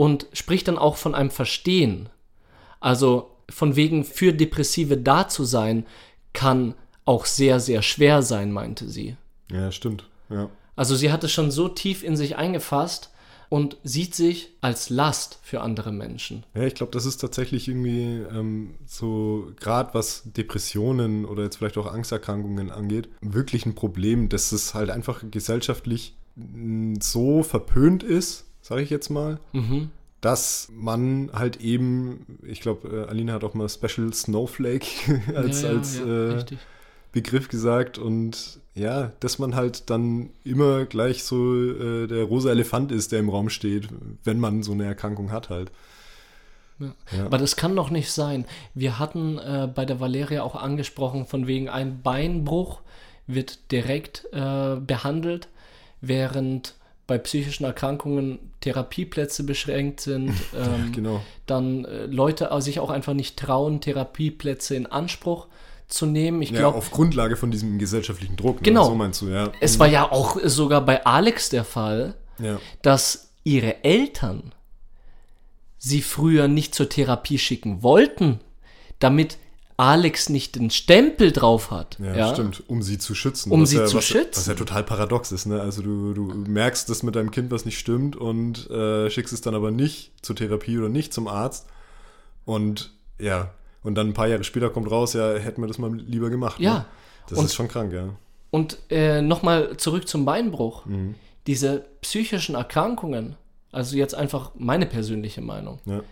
[0.00, 2.08] und spricht dann auch von einem Verstehen.
[2.80, 5.84] Also von wegen für Depressive da zu sein,
[6.32, 9.18] kann auch sehr, sehr schwer sein, meinte sie.
[9.52, 10.08] ja, stimmt.
[10.30, 10.48] Ja.
[10.74, 13.10] Also sie hat es schon so tief in sich eingefasst
[13.50, 16.44] und sieht sich als Last für andere Menschen.
[16.54, 21.76] Ja, ich glaube, das ist tatsächlich irgendwie ähm, so, gerade was Depressionen oder jetzt vielleicht
[21.76, 26.16] auch Angsterkrankungen angeht, wirklich ein Problem, dass es halt einfach gesellschaftlich
[27.02, 29.90] so verpönt ist, sage ich jetzt mal, Mhm.
[30.22, 34.86] dass man halt eben, ich glaube, äh, Alina hat auch mal Special Snowflake
[35.34, 36.44] als, Ja, ja, als ja, äh.
[37.12, 42.92] Begriff gesagt und ja, dass man halt dann immer gleich so äh, der rosa Elefant
[42.92, 43.88] ist, der im Raum steht,
[44.22, 45.72] wenn man so eine Erkrankung hat halt.
[46.78, 46.94] Ja.
[47.14, 47.26] Ja.
[47.26, 48.44] Aber das kann doch nicht sein.
[48.74, 52.80] Wir hatten äh, bei der Valeria auch angesprochen, von wegen ein Beinbruch
[53.26, 55.48] wird direkt äh, behandelt,
[56.00, 56.74] während
[57.10, 61.20] bei psychischen Erkrankungen Therapieplätze beschränkt sind, ähm, genau.
[61.44, 65.48] dann äh, Leute sich auch einfach nicht trauen, Therapieplätze in Anspruch
[65.88, 66.40] zu nehmen.
[66.40, 68.58] Ich ja, glaube auf Grundlage von diesem gesellschaftlichen Druck.
[68.58, 68.62] Ne?
[68.62, 68.84] Genau.
[68.84, 69.50] So meinst du, ja.
[69.58, 72.60] Es war ja auch sogar bei Alex der Fall, ja.
[72.82, 74.52] dass ihre Eltern
[75.78, 78.38] sie früher nicht zur Therapie schicken wollten,
[79.00, 79.36] damit
[79.80, 81.96] Alex nicht den Stempel drauf hat.
[81.98, 82.34] Ja, ja?
[82.34, 83.50] stimmt, um sie zu schützen.
[83.50, 84.36] Um sie ja, zu was, schützen.
[84.36, 85.62] Was ja total paradox ist, ne?
[85.62, 89.40] Also du, du merkst, dass mit deinem Kind was nicht stimmt und äh, schickst es
[89.40, 91.66] dann aber nicht zur Therapie oder nicht zum Arzt.
[92.44, 95.94] Und ja, und dann ein paar Jahre später kommt raus, ja, hätten wir das mal
[95.94, 96.60] lieber gemacht.
[96.60, 96.74] Ja.
[96.74, 96.86] Ne?
[97.30, 98.10] Das und, ist schon krank, ja.
[98.50, 100.84] Und äh, nochmal zurück zum Beinbruch.
[100.84, 101.14] Mhm.
[101.46, 103.36] Diese psychischen Erkrankungen,
[103.72, 106.02] also jetzt einfach meine persönliche Meinung, ja.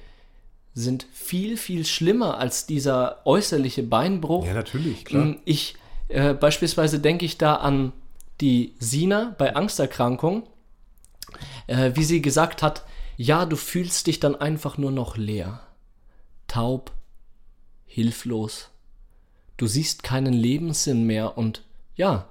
[0.74, 4.46] Sind viel, viel schlimmer als dieser äußerliche Beinbruch.
[4.46, 5.34] Ja, natürlich, klar.
[5.44, 5.74] Ich,
[6.08, 7.92] äh, beispielsweise denke ich da an
[8.40, 10.44] die Sina bei Angsterkrankung,
[11.66, 12.84] äh, wie sie gesagt hat,
[13.16, 15.60] ja, du fühlst dich dann einfach nur noch leer,
[16.46, 16.92] taub,
[17.86, 18.70] hilflos.
[19.56, 21.64] Du siehst keinen Lebenssinn mehr und
[21.96, 22.28] ja,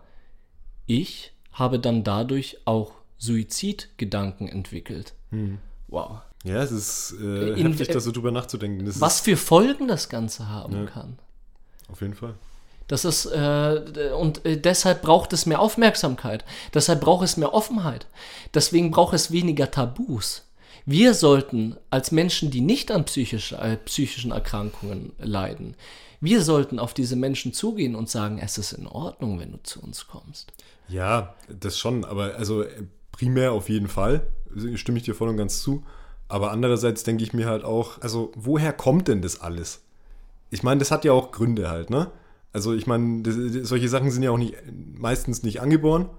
[0.85, 5.13] ich habe dann dadurch auch Suizidgedanken entwickelt.
[5.31, 5.57] Hm.
[5.87, 6.21] Wow.
[6.43, 8.85] Ja, es ist äh, In- heftig, da so drüber nachzudenken.
[8.85, 10.85] Das Was Ist, für Folgen das Ganze haben Ja.
[10.85, 11.17] kann.
[11.91, 12.35] auf jeden Fall.
[12.87, 16.45] Das ist, äh, und äh, deshalb braucht es mehr Aufmerksamkeit.
[16.73, 18.07] Deshalb braucht es mehr Offenheit.
[18.53, 20.43] Deswegen braucht es weniger Tabus.
[20.85, 25.75] Wir sollten als Menschen, die nicht an psychische, äh, psychischen Erkrankungen leiden,
[26.21, 29.81] wir sollten auf diese Menschen zugehen und sagen, es ist in Ordnung, wenn du zu
[29.81, 30.51] uns kommst.
[30.87, 32.63] Ja, das schon, aber also
[33.11, 34.25] primär auf jeden Fall,
[34.75, 35.83] stimme ich dir voll und ganz zu.
[36.27, 39.81] Aber andererseits denke ich mir halt auch, also woher kommt denn das alles?
[40.49, 42.11] Ich meine, das hat ja auch Gründe halt, ne?
[42.53, 43.35] Also ich meine, das,
[43.67, 44.55] solche Sachen sind ja auch nicht
[44.97, 46.09] meistens nicht angeboren.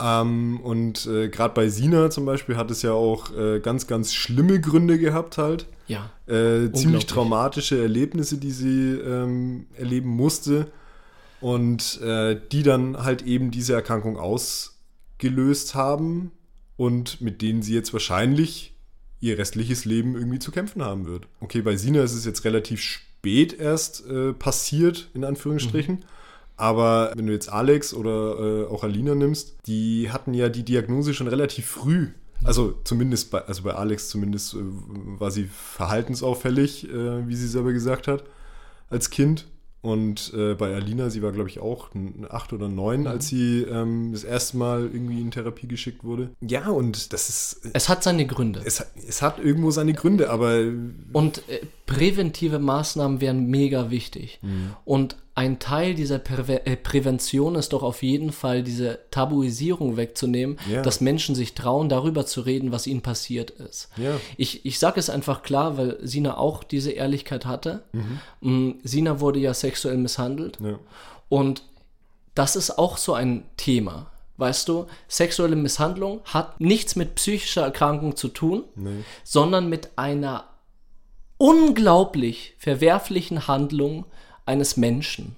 [0.00, 4.14] Ähm, und äh, gerade bei Sina zum Beispiel hat es ja auch äh, ganz, ganz
[4.14, 5.66] schlimme Gründe gehabt halt.
[5.88, 6.10] Ja.
[6.26, 10.68] Äh, ziemlich traumatische Erlebnisse, die sie ähm, erleben musste
[11.40, 16.32] und äh, die dann halt eben diese Erkrankung ausgelöst haben
[16.76, 18.74] und mit denen sie jetzt wahrscheinlich
[19.20, 21.26] ihr restliches Leben irgendwie zu kämpfen haben wird.
[21.40, 26.04] Okay, bei Sina ist es jetzt relativ spät erst äh, passiert, in Anführungsstrichen.
[26.56, 31.14] Aber wenn du jetzt Alex oder äh, auch Alina nimmst, die hatten ja die Diagnose
[31.14, 32.08] schon relativ früh.
[32.44, 37.72] Also zumindest bei, also bei Alex zumindest äh, war sie verhaltensauffällig, äh, wie sie selber
[37.72, 38.24] gesagt hat,
[38.90, 39.46] als Kind.
[39.82, 41.88] Und äh, bei Alina, sie war, glaube ich, auch
[42.28, 46.30] acht oder neun, als sie ähm, das erste Mal irgendwie in Therapie geschickt wurde.
[46.42, 47.60] Ja, und das ist.
[47.72, 48.60] Es hat seine Gründe.
[48.64, 50.64] Es, hat- es hat irgendwo seine Gründe, aber
[51.14, 54.40] Und äh, präventive Maßnahmen wären mega wichtig.
[54.84, 60.58] Und ein Teil dieser Präve äh, Prävention ist doch auf jeden Fall diese Tabuisierung wegzunehmen,
[60.70, 60.82] Ja.
[60.82, 63.88] dass Menschen sich trauen, darüber zu reden, was ihnen passiert ist.
[63.96, 64.20] Ja.
[64.36, 67.84] Ich, ich sage es einfach klar, weil Sina auch diese Ehrlichkeit hatte.
[68.40, 70.58] Mm, Sina wurde ja sexuell misshandelt.
[70.60, 70.78] ja.
[71.28, 71.62] Und
[72.34, 74.10] das ist auch so ein Thema.
[74.36, 79.04] Weißt du, sexuelle Misshandlung hat nichts mit psychischer Erkrankung zu tun, Nee.
[79.22, 80.44] sondern mit einer
[81.36, 84.04] unglaublich verwerflichen Handlung
[84.50, 85.36] eines Menschen.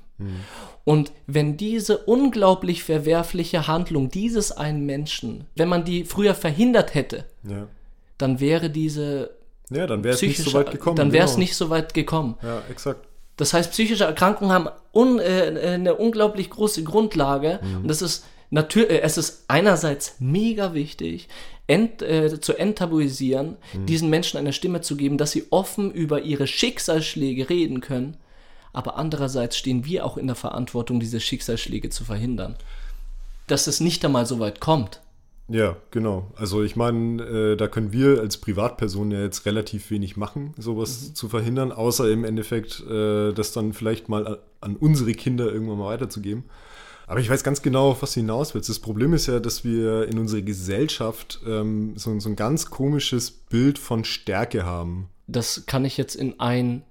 [0.85, 7.25] Und wenn diese unglaublich verwerfliche Handlung dieses einen Menschen, wenn man die früher verhindert hätte,
[7.49, 7.67] ja.
[8.19, 9.31] dann wäre diese
[9.71, 10.97] Ja, dann wäre es nicht so weit gekommen.
[10.97, 11.41] dann wäre es genau.
[11.41, 12.37] nicht so weit gekommen.
[12.43, 13.07] Ja, exakt.
[13.37, 17.85] Das heißt, psychische Erkrankungen haben un, äh, eine unglaublich große Grundlage Mhm.
[17.85, 21.29] und es ist natürlich, äh, es ist einerseits mega wichtig,
[21.67, 23.87] ent, äh, zu enttabuisieren, Mhm.
[23.87, 28.17] diesen Menschen eine Stimme zu geben, dass sie offen über ihre Schicksalsschläge reden können.
[28.73, 32.57] Aber andererseits stehen wir auch in der Verantwortung, diese Schicksalsschläge zu verhindern.
[33.47, 35.01] Dass es nicht einmal so weit kommt.
[35.49, 36.31] Ja, genau.
[36.37, 41.13] Also ich meine, äh, da können wir als Privatperson ja jetzt relativ wenig machen, sowas
[41.13, 45.89] zu verhindern, außer im Endeffekt äh, das dann vielleicht mal an unsere Kinder irgendwann mal
[45.89, 46.45] weiterzugeben.
[47.07, 48.71] Aber ich weiß ganz genau, auf was du hinaus willst.
[48.71, 53.31] Das Problem ist ja, dass wir in unserer Gesellschaft ähm, so, so ein ganz komisches
[53.31, 55.09] Bild von Stärke haben.
[55.27, 56.85] Das kann ich jetzt in ein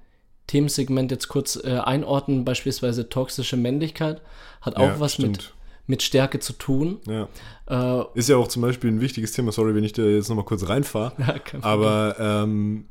[0.52, 4.22] Themensegment jetzt kurz äh, einordnen, beispielsweise toxische Männlichkeit,
[4.60, 5.54] hat auch Ja, was mit, stimmt.
[5.88, 7.00] mit Stärke zu tun.
[7.08, 7.30] Ja.
[7.70, 10.44] Äh, Ist ja auch zum Beispiel ein wichtiges Thema, sorry, wenn ich da jetzt nochmal
[10.44, 11.14] kurz reinfahre.
[11.62, 12.86] Aber ähm,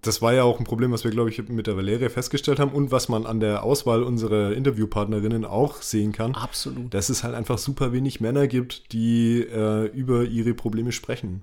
[0.00, 2.72] das war ja auch ein Problem, was wir, glaube ich, mit der Valeria festgestellt haben
[2.72, 6.92] und was man an der Auswahl unserer Interviewpartnerinnen auch sehen kann, absolut.
[6.92, 11.42] dass es halt einfach super wenig Männer gibt, die äh, über ihre Probleme sprechen.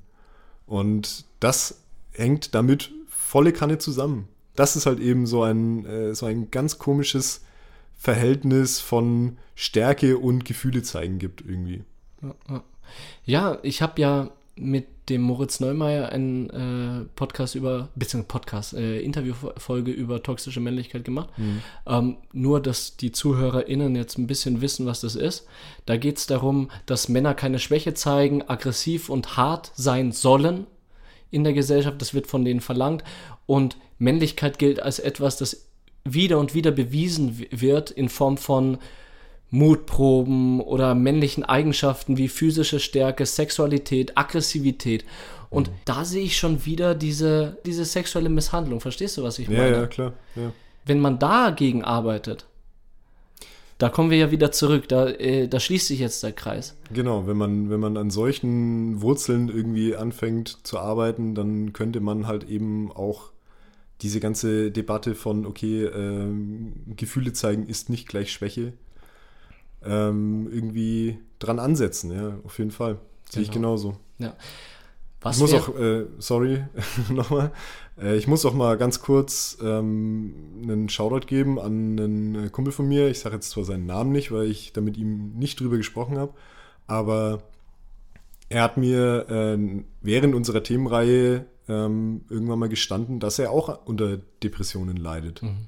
[0.67, 1.79] Und das
[2.11, 4.27] hängt damit volle Kanne zusammen.
[4.59, 7.45] Das ist halt eben so ein, äh, so ein ganz komisches
[7.97, 11.83] Verhältnis von Stärke und Gefühle zeigen gibt irgendwie.
[13.23, 18.99] Ja, ich habe ja mit dem Moritz Neumeier einen äh, Podcast über, beziehungsweise Podcast, äh,
[18.99, 21.29] Interviewfolge über toxische Männlichkeit gemacht.
[21.37, 21.61] Mhm.
[21.87, 25.47] Ähm, nur, dass die ZuhörerInnen jetzt ein bisschen wissen, was das ist.
[25.85, 30.67] Da geht es darum, dass Männer keine Schwäche zeigen, aggressiv und hart sein sollen
[31.31, 32.01] in der Gesellschaft.
[32.01, 33.05] Das wird von denen verlangt.
[33.49, 35.65] Und Männlichkeit gilt als etwas, das
[36.05, 38.77] wieder und wieder bewiesen wird in Form von
[39.49, 45.03] Mutproben oder männlichen Eigenschaften wie physische Stärke, Sexualität, Aggressivität.
[45.49, 45.73] Und mhm.
[45.85, 48.81] da sehe ich schon wieder diese, diese sexuelle Misshandlung.
[48.81, 49.71] Verstehst du, was ich meine?
[49.71, 50.13] Ja, ja, klar.
[50.35, 50.53] Ja.
[50.85, 52.45] Wenn man dagegen arbeitet,
[53.79, 56.77] da kommen wir ja wieder zurück, da, äh, da schließt sich jetzt der Kreis.
[56.93, 62.27] Genau, wenn man, wenn man an solchen Wurzeln irgendwie anfängt zu arbeiten, dann könnte man
[62.27, 63.31] halt eben auch
[64.01, 66.27] diese ganze Debatte von, okay, äh,
[66.95, 68.73] Gefühle zeigen ist nicht gleich Schwäche,
[69.83, 72.99] ähm, irgendwie dran ansetzen, ja, auf jeden Fall.
[73.29, 73.75] Sehe ich genau.
[73.75, 73.97] genauso.
[74.17, 74.35] Ja.
[75.21, 76.63] Was ich muss auch, äh, sorry,
[77.09, 77.51] nochmal,
[78.01, 80.33] äh, ich muss auch mal ganz kurz ähm,
[80.63, 83.09] einen Shoutout geben an einen äh, Kumpel von mir.
[83.09, 86.17] Ich sage jetzt zwar seinen Namen nicht, weil ich da mit ihm nicht drüber gesprochen
[86.17, 86.33] habe,
[86.87, 87.43] aber
[88.49, 94.17] er hat mir äh, während unserer Themenreihe ähm, irgendwann mal gestanden, dass er auch unter
[94.43, 95.43] Depressionen leidet.
[95.43, 95.67] Mhm.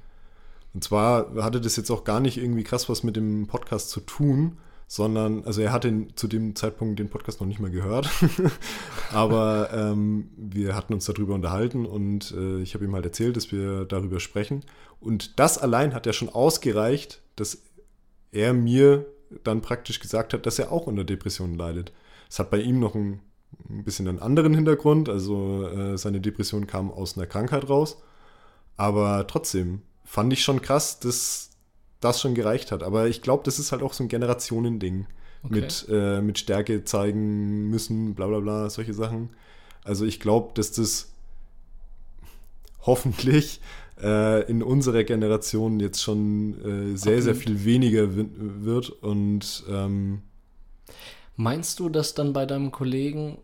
[0.74, 4.00] Und zwar hatte das jetzt auch gar nicht irgendwie krass was mit dem Podcast zu
[4.00, 8.10] tun, sondern, also er hatte zu dem Zeitpunkt den Podcast noch nicht mal gehört,
[9.12, 13.52] aber ähm, wir hatten uns darüber unterhalten und äh, ich habe ihm halt erzählt, dass
[13.52, 14.64] wir darüber sprechen.
[15.00, 17.62] Und das allein hat ja schon ausgereicht, dass
[18.32, 19.06] er mir
[19.44, 21.92] dann praktisch gesagt hat, dass er auch unter Depressionen leidet.
[22.32, 23.20] Es hat bei ihm noch ein
[23.68, 25.08] ein bisschen einen anderen Hintergrund.
[25.08, 27.98] Also äh, seine Depression kam aus einer Krankheit raus.
[28.76, 31.50] Aber trotzdem fand ich schon krass, dass
[32.00, 32.82] das schon gereicht hat.
[32.82, 35.06] Aber ich glaube, das ist halt auch so ein Generationending.
[35.44, 35.54] Okay.
[35.54, 39.30] Mit, äh, mit Stärke zeigen müssen, bla bla bla, solche Sachen.
[39.82, 41.10] Also ich glaube, dass das
[42.82, 43.60] hoffentlich
[44.00, 46.54] äh, in unserer Generation jetzt schon
[46.92, 47.22] äh, sehr, okay.
[47.22, 48.90] sehr viel weniger wird.
[48.90, 50.22] Und ähm,
[51.36, 53.38] Meinst du, dass dann bei deinem Kollegen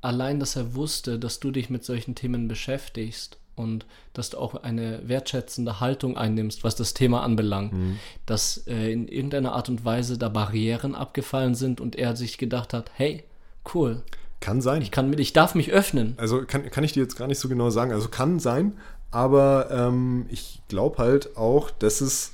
[0.00, 4.54] allein, dass er wusste, dass du dich mit solchen Themen beschäftigst und dass du auch
[4.54, 7.98] eine wertschätzende Haltung einnimmst, was das Thema anbelangt, mhm.
[8.26, 12.74] dass äh, in irgendeiner Art und Weise da Barrieren abgefallen sind und er sich gedacht
[12.74, 13.24] hat, hey,
[13.74, 14.02] cool.
[14.40, 14.82] Kann sein.
[14.82, 16.14] Ich, kann, ich darf mich öffnen.
[16.18, 17.92] Also kann, kann ich dir jetzt gar nicht so genau sagen.
[17.92, 18.74] Also kann sein,
[19.10, 22.32] aber ähm, ich glaube halt auch, dass es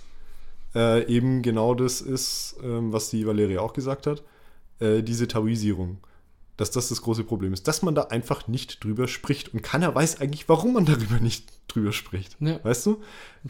[0.74, 4.24] äh, eben genau das ist, ähm, was die Valeria auch gesagt hat
[4.82, 5.98] äh, diese Taoisierung.
[6.58, 9.54] Dass das das große Problem ist, dass man da einfach nicht drüber spricht.
[9.54, 12.36] Und keiner weiß eigentlich, warum man darüber nicht drüber spricht.
[12.40, 12.62] Ja.
[12.62, 13.00] Weißt du?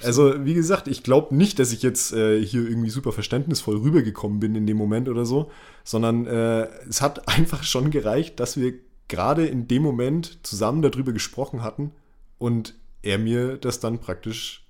[0.03, 4.39] Also, wie gesagt, ich glaube nicht, dass ich jetzt äh, hier irgendwie super verständnisvoll rübergekommen
[4.39, 5.51] bin in dem Moment oder so,
[5.85, 8.75] sondern äh, es hat einfach schon gereicht, dass wir
[9.09, 11.93] gerade in dem Moment zusammen darüber gesprochen hatten
[12.39, 14.65] und er mir das dann praktisch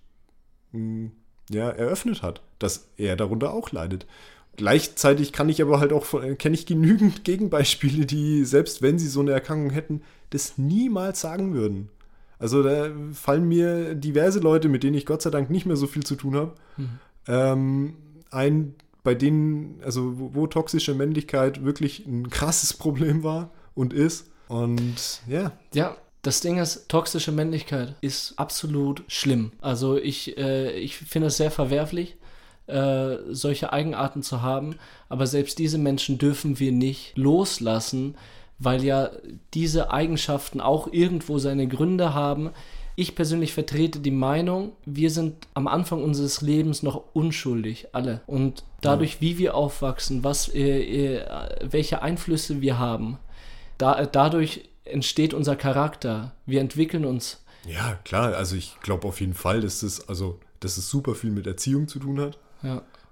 [0.73, 1.13] mh, hm,
[1.51, 4.07] ja, eröffnet hat, dass er darunter auch leidet.
[4.57, 6.07] Gleichzeitig kann ich aber halt auch,
[6.39, 11.55] kenne ich genügend Gegenbeispiele, die, selbst wenn sie so eine Erkrankung hätten, das niemals sagen
[11.55, 11.89] würden.
[12.39, 15.87] Also da fallen mir diverse Leute, mit denen ich Gott sei Dank nicht mehr so
[15.87, 16.99] viel zu tun habe, mhm.
[17.29, 17.97] ähm,
[18.31, 24.29] ein, bei denen, also wo, wo, toxische Männlichkeit wirklich ein krasses Problem war und ist.
[24.49, 25.53] Und ja.
[25.73, 29.53] Ja, das Ding ist, toxische Männlichkeit ist absolut schlimm.
[29.61, 32.17] Also ich, äh, ich finde es sehr verwerflich.
[32.69, 34.77] Äh, solche Eigenarten zu haben.
[35.09, 38.15] Aber selbst diese Menschen dürfen wir nicht loslassen,
[38.61, 39.11] weil ja
[39.53, 42.51] diese Eigenschaften auch irgendwo seine Gründe haben.
[42.95, 48.21] Ich persönlich vertrete die Meinung, wir sind am Anfang unseres Lebens noch unschuldig, alle.
[48.27, 51.27] Und dadurch, wie wir aufwachsen, was, äh, äh,
[51.63, 53.19] welche Einflüsse wir haben,
[53.77, 56.33] da, dadurch entsteht unser Charakter.
[56.47, 57.43] Wir entwickeln uns.
[57.67, 58.35] Ja, klar.
[58.37, 61.89] Also ich glaube auf jeden Fall, dass das, also, dass es super viel mit Erziehung
[61.89, 62.39] zu tun hat.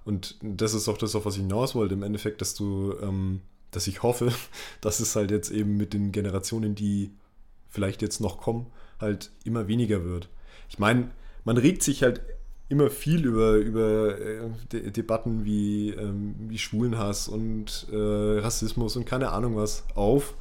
[0.05, 3.41] Und das ist auch das, auf was ich hinaus wollte, im Endeffekt, dass du, ähm,
[3.71, 4.33] dass ich hoffe,
[4.81, 7.11] dass es halt jetzt eben mit den Generationen, die
[7.69, 8.67] vielleicht jetzt noch kommen,
[8.99, 10.29] halt immer weniger wird.
[10.69, 11.11] Ich meine,
[11.45, 12.21] man regt sich halt
[12.69, 17.97] immer viel über, über äh, De Debatten wie, ähm, wie Schwulenhass und äh,
[18.39, 20.35] Rassismus und keine Ahnung was auf.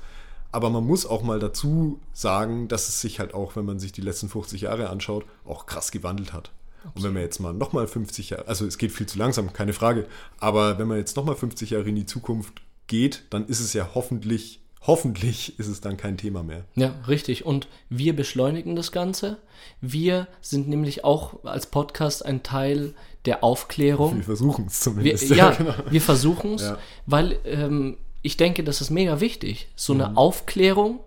[0.52, 3.92] Aber man muss auch mal dazu sagen, dass es sich halt auch, wenn man sich
[3.92, 6.52] die letzten 50 Jahre anschaut, auch krass gewandelt hat.
[6.96, 9.74] Und wenn man jetzt mal nochmal 50 Jahre, also es geht viel zu langsam, keine
[9.74, 10.06] Frage,
[10.40, 13.90] aber wenn man jetzt nochmal 50 Jahre in die Zukunft geht, dann ist es ja
[13.96, 16.64] hoffentlich hoffentlich ist es dann kein Thema mehr.
[16.76, 17.46] Ja, richtig.
[17.46, 19.38] Und wir beschleunigen das Ganze.
[19.82, 22.94] Wir sind nämlich auch als Podcast ein Teil
[23.26, 24.16] der Aufklärung.
[24.16, 25.30] Wir versuchen es Wir, zumindest.
[25.32, 25.74] ja, genau.
[25.90, 26.78] wir versuchen es, Ja.
[27.06, 29.68] weil ähm, ich denke, das ist mega wichtig.
[29.76, 30.02] So Mhm.
[30.02, 31.02] eine Aufklärung,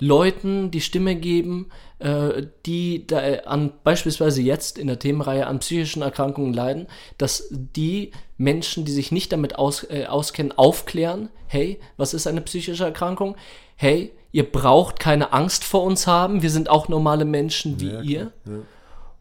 [0.00, 5.60] Leuten die Stimme geben, äh, die da äh, an beispielsweise jetzt in der Themenreihe an
[5.60, 6.86] psychischen Erkrankungen leiden,
[7.18, 12.40] dass die Menschen, die sich nicht damit aus, äh, auskennen, aufklären, hey, was ist eine
[12.40, 13.36] psychische Erkrankung?
[13.76, 18.00] Hey, ihr braucht keine Angst vor uns haben, wir sind auch normale Menschen wie Ja,
[18.02, 18.52] ihr Ja.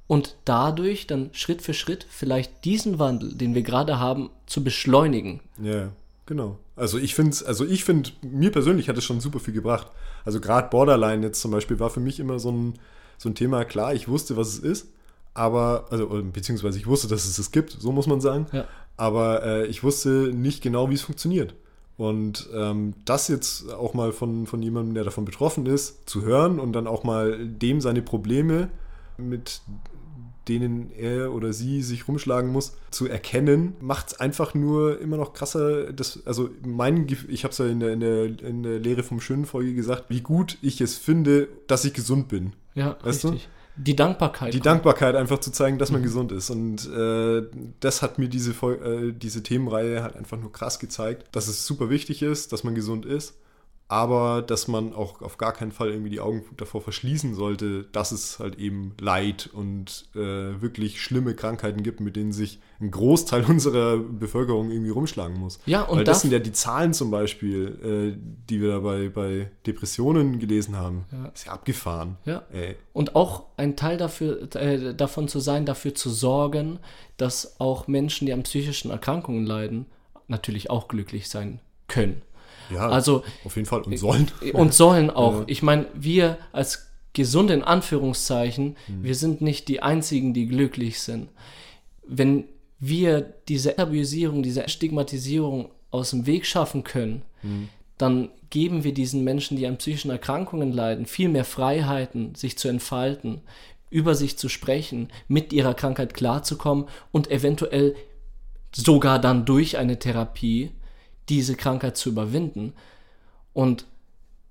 [0.07, 5.41] und dadurch dann Schritt für Schritt vielleicht diesen Wandel, den wir gerade haben, zu beschleunigen.
[5.61, 5.91] Ja,
[6.25, 6.57] genau.
[6.75, 9.87] Also ich finde, also ich finde, mir persönlich hat es schon super viel gebracht.
[10.25, 12.79] Also gerade Borderline jetzt zum Beispiel war für mich immer so ein,
[13.17, 14.87] so ein Thema, klar, ich wusste, was es ist,
[15.33, 18.47] aber, also, oder beziehungsweise ich wusste, dass es es gibt, so muss man sagen.
[18.51, 18.65] Ja.
[18.97, 21.55] Aber äh, ich wusste nicht genau, wie es funktioniert.
[21.97, 26.59] Und ähm, das jetzt auch mal von, von jemandem, der davon betroffen ist, zu hören
[26.59, 28.69] und dann auch mal dem seine Probleme,
[29.17, 29.61] mit
[30.47, 35.33] denen er oder sie sich rumschlagen muss, zu erkennen, macht es einfach nur immer noch
[35.33, 35.93] krasser.
[35.93, 39.21] Das, also mein, ich habe es ja in der, in, der, in der Lehre vom
[39.21, 42.53] schönen Folge gesagt, wie gut ich es finde, dass ich gesund bin.
[42.75, 43.29] Ja, Weißt du?
[43.29, 43.49] richtig.
[43.75, 44.53] Die Dankbarkeit.
[44.53, 46.51] Die Dankbarkeit einfach zu zeigen, dass man gesund ist.
[46.51, 47.43] Und äh,
[47.79, 51.89] das hat mir diese, äh, diese Themenreihe halt einfach nur krass gezeigt, dass es super
[51.89, 53.35] wichtig ist, dass man gesund ist,
[53.93, 58.11] aber dass man auch auf gar keinen Fall irgendwie die Augen davor verschließen sollte, dass
[58.11, 60.17] es halt eben Leid und äh,
[60.61, 65.59] wirklich schlimme Krankheiten gibt, mit denen sich ein Großteil unserer Bevölkerung irgendwie rumschlagen muss.
[65.67, 69.09] Ja, und Weil das sind ja die Zahlen zum Beispiel, äh, die wir da bei,
[69.09, 71.05] bei Depressionen gelesen haben.
[71.11, 71.25] Ja.
[71.27, 72.17] Ist ja abgefahren.
[72.25, 72.41] Ja.
[72.51, 72.75] Ey.
[72.93, 76.79] Und auch ein Teil dafür, äh, davon zu sein, dafür zu sorgen,
[77.17, 79.85] dass auch Menschen, die an psychischen Erkrankungen leiden,
[80.27, 82.23] natürlich auch glücklich sein können.
[82.71, 84.31] Ja, Also auf jeden Fall und sollen.
[84.53, 85.43] und sollen auch.
[85.47, 91.29] Ich meine, wir als gesund in Anführungszeichen, wir sind nicht die einzigen, die glücklich sind.
[92.07, 92.45] Wenn
[92.79, 97.21] wir diese Tabuisierung, diese Stigmatisierung aus dem Weg schaffen können,
[97.97, 102.67] dann geben wir diesen Menschen, die an psychischen Erkrankungen leiden, viel mehr Freiheiten, sich zu
[102.67, 103.41] entfalten,
[103.89, 107.95] über sich zu sprechen, mit ihrer Krankheit klarzukommen und eventuell
[108.75, 110.71] sogar dann durch eine Therapie
[111.29, 112.73] diese Krankheit zu überwinden.
[113.53, 113.85] Und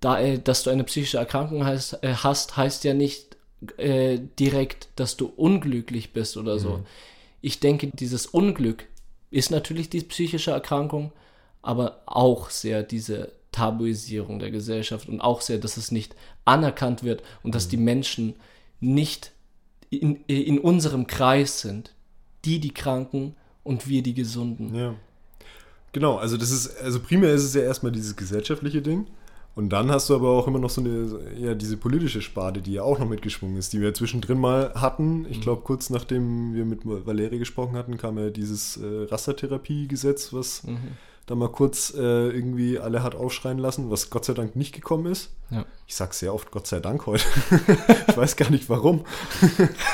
[0.01, 3.37] da, äh, dass du eine psychische Erkrankung heißt, äh, hast, heißt ja nicht
[3.77, 6.85] äh, direkt, dass du unglücklich bist oder so.
[7.41, 8.87] Ich denke, dieses Unglück
[9.31, 11.13] ist natürlich die psychische Erkrankung,
[11.63, 17.23] aber auch sehr diese Tabuisierung der Gesellschaft und auch sehr, dass es nicht anerkannt wird
[17.43, 18.35] und dass die Menschen
[18.81, 19.33] nicht
[19.91, 21.95] in, in unserem Kreis sind.
[22.45, 24.75] Die, die Kranken und wir, die Gesunden.
[24.75, 24.97] Ja.
[25.93, 29.07] Genau, also das ist, also primär ist es ja erstmal dieses gesellschaftliche Ding.
[29.55, 32.73] Und dann hast du aber auch immer noch so eine, ja, diese politische Sparte, die
[32.73, 35.27] ja auch noch mitgeschwungen ist, die wir zwischendrin mal hatten.
[35.29, 40.63] Ich glaube, kurz nachdem wir mit Valerie gesprochen hatten, kam ja dieses äh, Rastertherapie-Gesetz, was
[41.27, 45.07] da mal kurz äh, irgendwie alle hat aufschreien lassen, was Gott sei Dank nicht gekommen
[45.07, 45.31] ist.
[45.51, 45.67] Ja.
[45.87, 47.25] Ich sag sehr oft Gott sei Dank heute.
[48.09, 49.05] ich weiß gar nicht warum.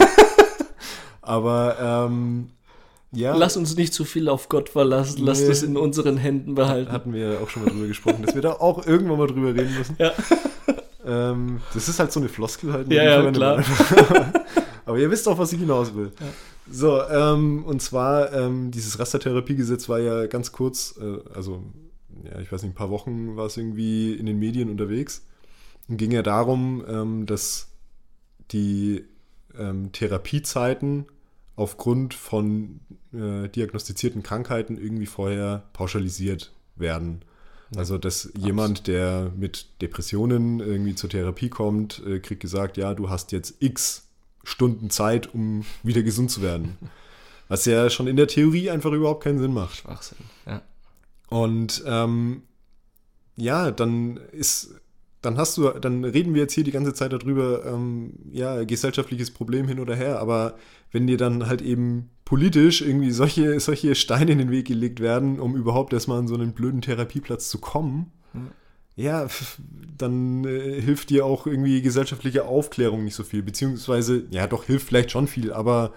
[1.20, 2.50] aber ähm,
[3.12, 3.34] ja.
[3.36, 5.48] Lass uns nicht zu viel auf Gott verlassen, lass Nee.
[5.48, 6.92] das in unseren Händen behalten.
[6.92, 9.54] hatten wir ja auch schon mal drüber gesprochen, dass wir da auch irgendwann mal drüber
[9.54, 9.96] reden müssen.
[9.98, 10.12] Ja.
[11.06, 12.92] Ähm, das ist halt so eine Floskel halt.
[12.92, 14.34] Ja, die ja, verwendet klar.
[14.84, 16.12] Aber ihr wisst auch, was ich hinaus will.
[16.70, 21.62] So, ähm, und zwar, ähm, dieses Rastertherapiegesetz war ja ganz kurz, äh, also,
[22.24, 25.24] ja, ich weiß nicht, ein paar Wochen war es irgendwie in den Medien unterwegs.
[25.88, 27.68] Und ging ja darum, ähm, dass
[28.50, 29.06] die
[29.58, 31.06] ähm, Therapiezeiten
[31.58, 32.80] aufgrund von
[33.12, 37.22] äh, diagnostizierten Krankheiten irgendwie vorher pauschalisiert werden.
[37.76, 43.10] Also, dass jemand, der mit Depressionen irgendwie zur Therapie kommt, äh, kriegt gesagt, ja, du
[43.10, 44.04] hast jetzt x
[44.44, 46.78] Stunden Zeit, um wieder gesund zu werden.
[47.48, 49.76] Was ja schon in der Theorie einfach überhaupt keinen Sinn macht.
[49.76, 50.18] Schwachsinn.
[50.46, 50.62] Ja.
[51.28, 52.42] Und ähm,
[53.36, 54.74] ja, dann ist,
[55.22, 59.30] dann hast du, dann reden wir jetzt hier die ganze Zeit darüber, ähm, ja, gesellschaftliches
[59.30, 60.56] Problem hin oder her, aber
[60.92, 65.40] wenn dir dann halt eben politisch irgendwie solche, solche Steine in den Weg gelegt werden,
[65.40, 68.12] um überhaupt erstmal an so einen blöden Therapieplatz zu kommen,
[68.98, 69.58] ja, pf,
[69.96, 74.88] dann äh, hilft dir auch irgendwie gesellschaftliche Aufklärung nicht so viel, beziehungsweise, ja doch, hilft
[74.88, 75.92] vielleicht schon viel, aber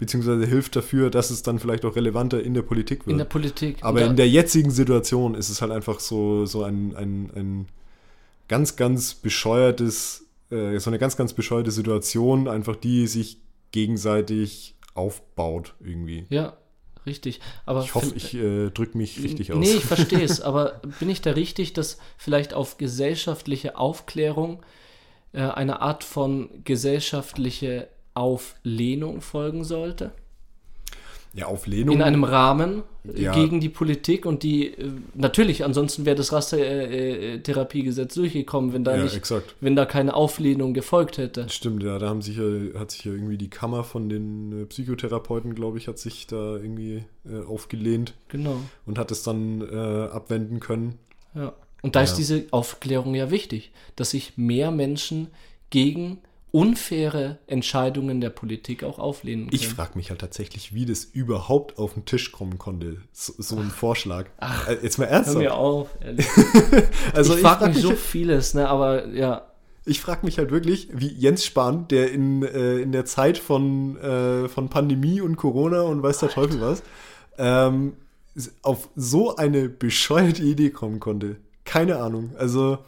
[0.00, 3.12] beziehungsweise hilft dafür, dass es dann vielleicht auch relevanter in der Politik wird.
[3.12, 3.78] In der Politik.
[3.82, 7.66] Aber in der jetzigen Situation ist es halt einfach so, so ein, ein, ein
[8.50, 13.38] ganz, ganz bescheuertes, äh, so eine ganz, ganz bescheuerte Situation, einfach die sich
[13.70, 16.26] gegenseitig aufbaut irgendwie.
[16.30, 16.56] Ja,
[17.06, 17.40] richtig.
[17.64, 19.58] Aber Ich hoffe, ich äh, drücke mich richtig aus.
[19.60, 24.64] Nee, ich verstehe es, aber bin ich da richtig, dass vielleicht auf gesellschaftliche Aufklärung
[25.32, 30.10] äh, eine Art von gesellschaftliche Auflehnung folgen sollte?
[31.32, 31.94] Ja, auf Lehnung.
[31.94, 33.32] In einem Rahmen äh, Ja.
[33.34, 39.04] gegen die Politik und die, äh, natürlich, ansonsten wäre das Rastertherapiegesetz durchgekommen, wenn da ja,
[39.04, 39.54] nicht, exakt.
[39.60, 41.48] wenn da keine Auflehnung gefolgt hätte.
[41.48, 44.66] Stimmt, ja, da haben sich ja, hat sich ja irgendwie die Kammer von den äh,
[44.66, 48.56] Psychotherapeuten, glaube ich, hat sich da irgendwie äh, aufgelehnt Genau.
[48.86, 50.98] und hat es dann äh, abwenden können.
[51.34, 51.52] Ja.
[51.82, 55.28] Und da ist diese Aufklärung ja wichtig, dass sich mehr Menschen
[55.70, 56.18] gegen
[56.52, 59.54] unfaire Entscheidungen der Politik auch auflehnen können.
[59.54, 63.56] Ich frage mich halt tatsächlich, wie das überhaupt auf den Tisch kommen konnte, so, so
[63.56, 64.26] ein Vorschlag.
[64.68, 65.38] Äh, Jetzt mal Hör ernsthaft.
[65.38, 66.26] mir auf, ehrlich.
[67.14, 69.46] Also ich frage frag mich so vieles, ne, aber ja,
[69.84, 73.96] Ich frage mich halt wirklich, wie Jens Spahn, der in, äh, in der Zeit von,
[73.98, 76.82] äh, von Pandemie und Corona und weiß der Teufel was,
[77.38, 77.94] ähm,
[78.62, 81.36] auf so eine bescheuerte Idee kommen konnte.
[81.64, 82.32] Keine Ahnung.
[82.38, 82.78] Also,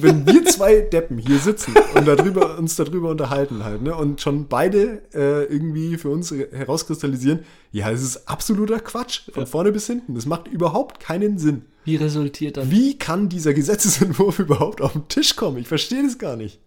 [0.00, 4.48] wenn wir zwei Deppen hier sitzen und darüber, uns darüber unterhalten halt, ne, und schon
[4.48, 7.40] beide äh, irgendwie für uns herauskristallisieren,
[7.72, 10.14] ja, es ist absoluter Quatsch, von vorne bis hinten.
[10.14, 11.62] Das macht überhaupt keinen Sinn.
[11.84, 12.70] wie resultiert dann?
[12.70, 15.58] Wie kann dieser Gesetzesentwurf überhaupt auf den Tisch kommen?
[15.58, 16.60] Ich verstehe das gar nicht.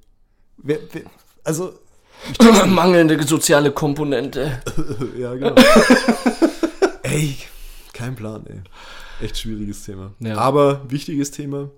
[0.57, 1.03] Wer, wer,
[1.43, 1.73] also,
[2.67, 4.61] Mangelnde soziale Komponente.
[5.17, 5.55] ja, genau.
[7.03, 7.37] ey,
[7.93, 8.61] kein Plan, ey.
[9.25, 10.13] Echt schwieriges Thema.
[10.19, 10.37] Ja.
[10.37, 11.69] Aber wichtiges Thema.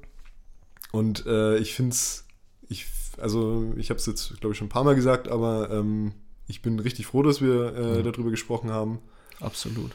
[0.92, 2.26] Und äh, ich finde es,
[2.68, 2.86] ich,
[3.18, 6.14] also ich habe es jetzt, glaube ich, schon ein paar Mal gesagt, aber ähm,
[6.48, 9.00] ich bin richtig froh, dass wir äh, darüber gesprochen haben.
[9.40, 9.92] Absolut.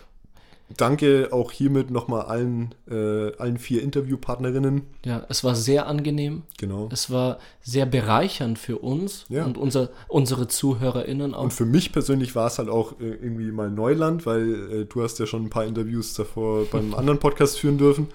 [0.78, 4.82] Danke auch hiermit nochmal allen, äh, allen vier Interviewpartnerinnen.
[5.04, 6.42] Ja, es war sehr angenehm.
[6.56, 6.88] Genau.
[6.90, 9.44] Es war sehr bereichernd für uns Ja.
[9.44, 11.42] und unser, unsere ZuhörerInnen auch.
[11.44, 15.02] Und für mich persönlich war es halt auch äh, irgendwie mal Neuland, weil äh, du
[15.02, 18.08] hast ja schon ein paar Interviews davor beim anderen Podcast führen dürfen.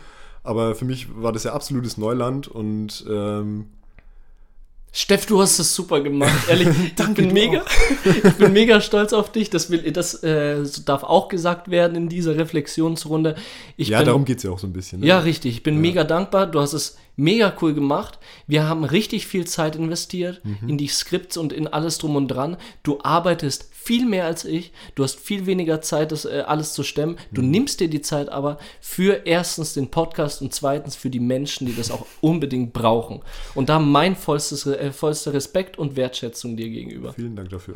[0.50, 3.68] Aber für mich war das ja absolutes Neuland und ähm,
[4.92, 6.50] Steff, du hast es super gemacht.
[6.50, 7.64] Ehrlich, ich Danke, bin du mega,
[8.24, 9.52] ich bin mega stolz auf dich.
[9.52, 13.36] Das, will, das äh, darf auch gesagt werden in dieser Reflexionsrunde.
[13.78, 15.02] Ich ja, bin, darum geht es ja auch so ein bisschen.
[15.02, 15.06] Ne?
[15.06, 15.54] Ja, richtig.
[15.58, 16.48] Ich bin mega dankbar.
[16.48, 18.18] Du hast es mega cool gemacht.
[18.48, 20.70] Wir haben richtig viel Zeit investiert Mhm.
[20.70, 22.58] in die Skripts und in alles drum und dran.
[22.82, 24.72] Du arbeitest viel mehr als ich.
[24.94, 27.18] Du hast viel weniger Zeit, das äh, alles zu stemmen.
[27.32, 27.50] Du Mhm.
[27.50, 31.76] nimmst dir die Zeit aber für erstens den Podcast und zweitens für die Menschen, die
[31.76, 33.22] das auch unbedingt brauchen.
[33.56, 37.14] Und da mein vollstes, äh, vollster Respekt und Wertschätzung dir gegenüber.
[37.14, 37.74] Vielen Dank dafür.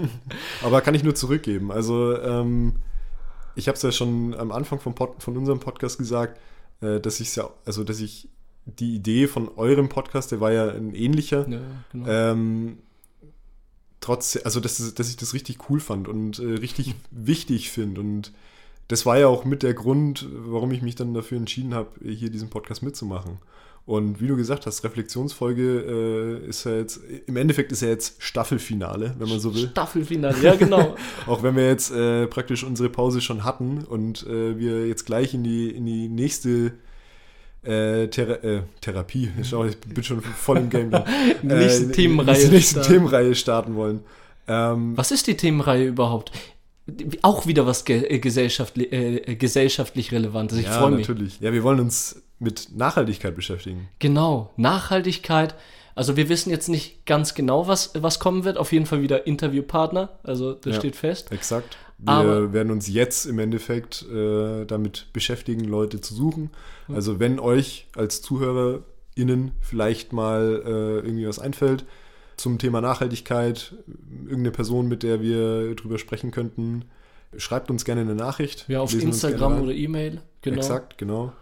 [0.62, 1.70] Aber kann ich nur zurückgeben.
[1.70, 2.76] Also, ähm,
[3.54, 6.40] ich habe es ja schon am Anfang vom Pod, von unserem Podcast gesagt,
[6.80, 8.26] äh, dass ich ja, also dass ich
[8.64, 11.58] die Idee von eurem Podcast, der war ja ein ähnlicher, Ja,
[11.92, 12.08] genau.
[12.08, 12.78] ähm,
[14.02, 18.02] trotz, also dass, dass ich das richtig cool fand und äh, richtig wichtig finde.
[18.02, 18.32] Und
[18.88, 22.28] das war ja auch mit der Grund, warum ich mich dann dafür entschieden habe, hier
[22.28, 23.38] diesen Podcast mitzumachen.
[23.84, 28.22] Und wie du gesagt hast, Reflexionsfolge äh, ist ja jetzt, im Endeffekt ist ja jetzt
[28.22, 29.68] Staffelfinale, wenn man so will.
[29.70, 30.94] Staffelfinale, ja genau.
[31.26, 35.34] Auch wenn wir jetzt äh, praktisch unsere Pause schon hatten und äh, wir jetzt gleich
[35.34, 36.74] in die, in die nächste
[37.64, 40.90] äh, Thera äh, Therapie, schau, ich bin schon voll im Game.
[40.90, 41.04] da.
[41.42, 42.92] Die nächste in- Themenreihe In die nächste starten.
[42.92, 44.00] Themenreihe starten wollen.
[44.48, 46.32] Ähm, Was ist die Themenreihe überhaupt?
[47.22, 50.58] Auch wieder was ge äh, gesellschaftli äh, gesellschaftlich Relevantes.
[50.58, 51.06] Ich ja, freue mich.
[51.06, 51.38] natürlich.
[51.40, 53.88] Ja, wir wollen uns mit Nachhaltigkeit beschäftigen.
[54.00, 55.54] Genau, Nachhaltigkeit.
[55.94, 58.56] Also wir wissen jetzt nicht ganz genau, was, was kommen wird.
[58.58, 60.18] Auf jeden Fall wieder Interviewpartner.
[60.24, 60.78] Also das Ja.
[60.80, 61.30] steht fest.
[61.30, 61.76] Exakt.
[62.04, 66.50] Wir Aber- werden uns jetzt im Endeffekt äh, damit beschäftigen, Leute zu suchen.
[66.92, 71.84] Also wenn euch als ZuhörerInnen vielleicht mal äh, irgendwie was einfällt
[72.36, 73.74] zum Thema Nachhaltigkeit,
[74.24, 76.86] irgendeine Person, mit der wir drüber sprechen könnten,
[77.36, 78.64] schreibt uns gerne eine Nachricht.
[78.68, 80.22] Ja, auf Instagram oder E-Mail.
[80.42, 80.56] Genau.
[80.56, 81.32] Exakt, genau.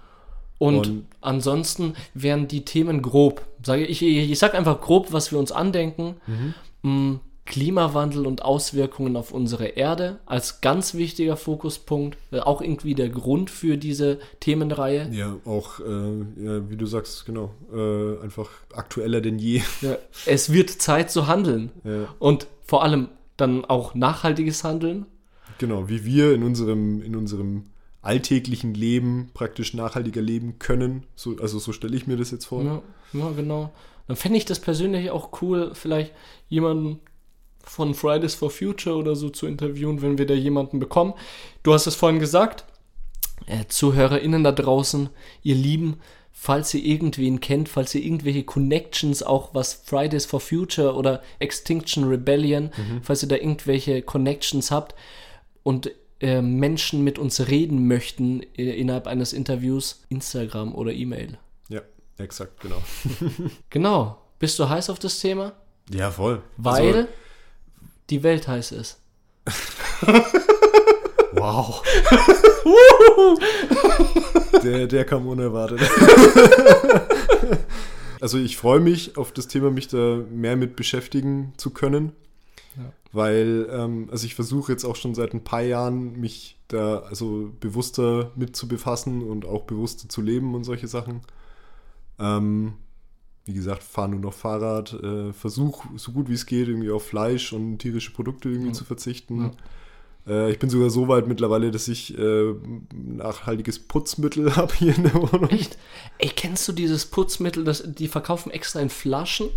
[0.58, 3.46] Und, Und- ansonsten wären die Themen grob.
[3.64, 6.16] Sage ich, ich, ich sag einfach grob, was wir uns andenken.
[6.82, 7.20] Mhm.
[7.46, 13.50] Klimawandel und Auswirkungen auf unsere Erde als ganz wichtiger Fokuspunkt, äh, auch irgendwie der Grund
[13.50, 15.08] für diese Themenreihe.
[15.12, 19.62] Ja, auch, äh, ja, wie du sagst, genau, äh, einfach aktueller denn je.
[19.80, 22.06] Ja, es wird Zeit zu handeln Ja.
[22.18, 25.06] und vor allem dann auch nachhaltiges Handeln.
[25.58, 27.64] Genau, wie wir in unserem, in unserem
[28.02, 31.04] alltäglichen Leben praktisch nachhaltiger leben können.
[31.16, 32.62] So, also so stelle ich mir das jetzt vor.
[32.62, 32.82] Ja,
[33.12, 33.70] ja genau.
[34.06, 36.12] Dann fände ich das persönlich auch cool, vielleicht
[36.48, 37.00] jemanden
[37.70, 41.14] von Fridays for Future oder so zu interviewen, wenn wir da jemanden bekommen.
[41.62, 42.64] Du hast es vorhin gesagt,
[43.46, 45.08] äh, ZuhörerInnen da draußen,
[45.44, 46.00] ihr Lieben,
[46.32, 52.08] falls ihr irgendwen kennt, falls ihr irgendwelche Connections, auch was Fridays for Future oder Extinction
[52.08, 52.70] Rebellion,
[53.02, 54.96] falls ihr da irgendwelche Connections habt
[55.62, 61.38] und äh, Menschen mit uns reden möchten äh, innerhalb eines Interviews, Instagram oder E-Mail.
[61.68, 61.82] Ja,
[62.18, 62.82] exakt, genau.
[63.70, 64.18] Genau.
[64.40, 65.52] Bist du heiß auf das Thema?
[65.92, 66.42] Ja, voll.
[66.56, 67.08] Weil Also,
[68.10, 69.00] die Welt heiß ist.
[71.32, 71.82] wow.
[74.62, 75.80] der, der kam unerwartet.
[78.20, 82.12] also ich freue mich auf das Thema, mich da mehr mit beschäftigen zu können.
[82.76, 82.92] Ja.
[83.12, 87.50] Weil, ähm, also ich versuche jetzt auch schon seit ein paar Jahren, mich da also
[87.60, 91.22] bewusster mit zu befassen und auch bewusster zu leben und solche Sachen.
[92.18, 92.74] Ähm,
[93.50, 97.04] wie gesagt, fahre nur noch Fahrrad, äh, versuche so gut wie es geht irgendwie auf
[97.06, 98.74] Fleisch und tierische Produkte irgendwie Ja.
[98.74, 99.50] zu verzichten.
[100.26, 102.54] Äh, ich bin sogar so weit mittlerweile, dass ich äh,
[102.92, 105.48] nachhaltiges Putzmittel habe hier in der Wohnung.
[105.50, 105.76] Echt?
[106.18, 109.48] Ey, kennst du dieses Putzmittel, das, die verkaufen extra in Flaschen?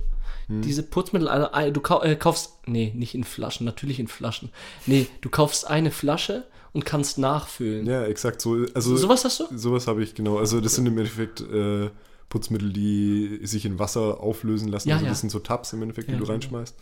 [0.48, 0.62] Hm.
[0.62, 4.50] Diese Putzmittel, also, äh, du kau äh, kaufst, nee, nicht in Flaschen, natürlich in Flaschen.
[4.86, 7.86] Nee, du kaufst eine Flasche und kannst nachfüllen.
[7.86, 8.66] Ja, exakt so.
[8.74, 9.46] Also Sowas hast du?
[9.56, 10.38] sowas habe ich genau.
[10.40, 11.90] Also das sind im Endeffekt äh,
[12.34, 14.90] Putzmittel, die sich in Wasser auflösen lassen.
[14.90, 15.12] Ja, also ja.
[15.12, 16.34] das sind so Tabs im Endeffekt, die Ja, du genau.
[16.34, 16.76] reinschmeißt.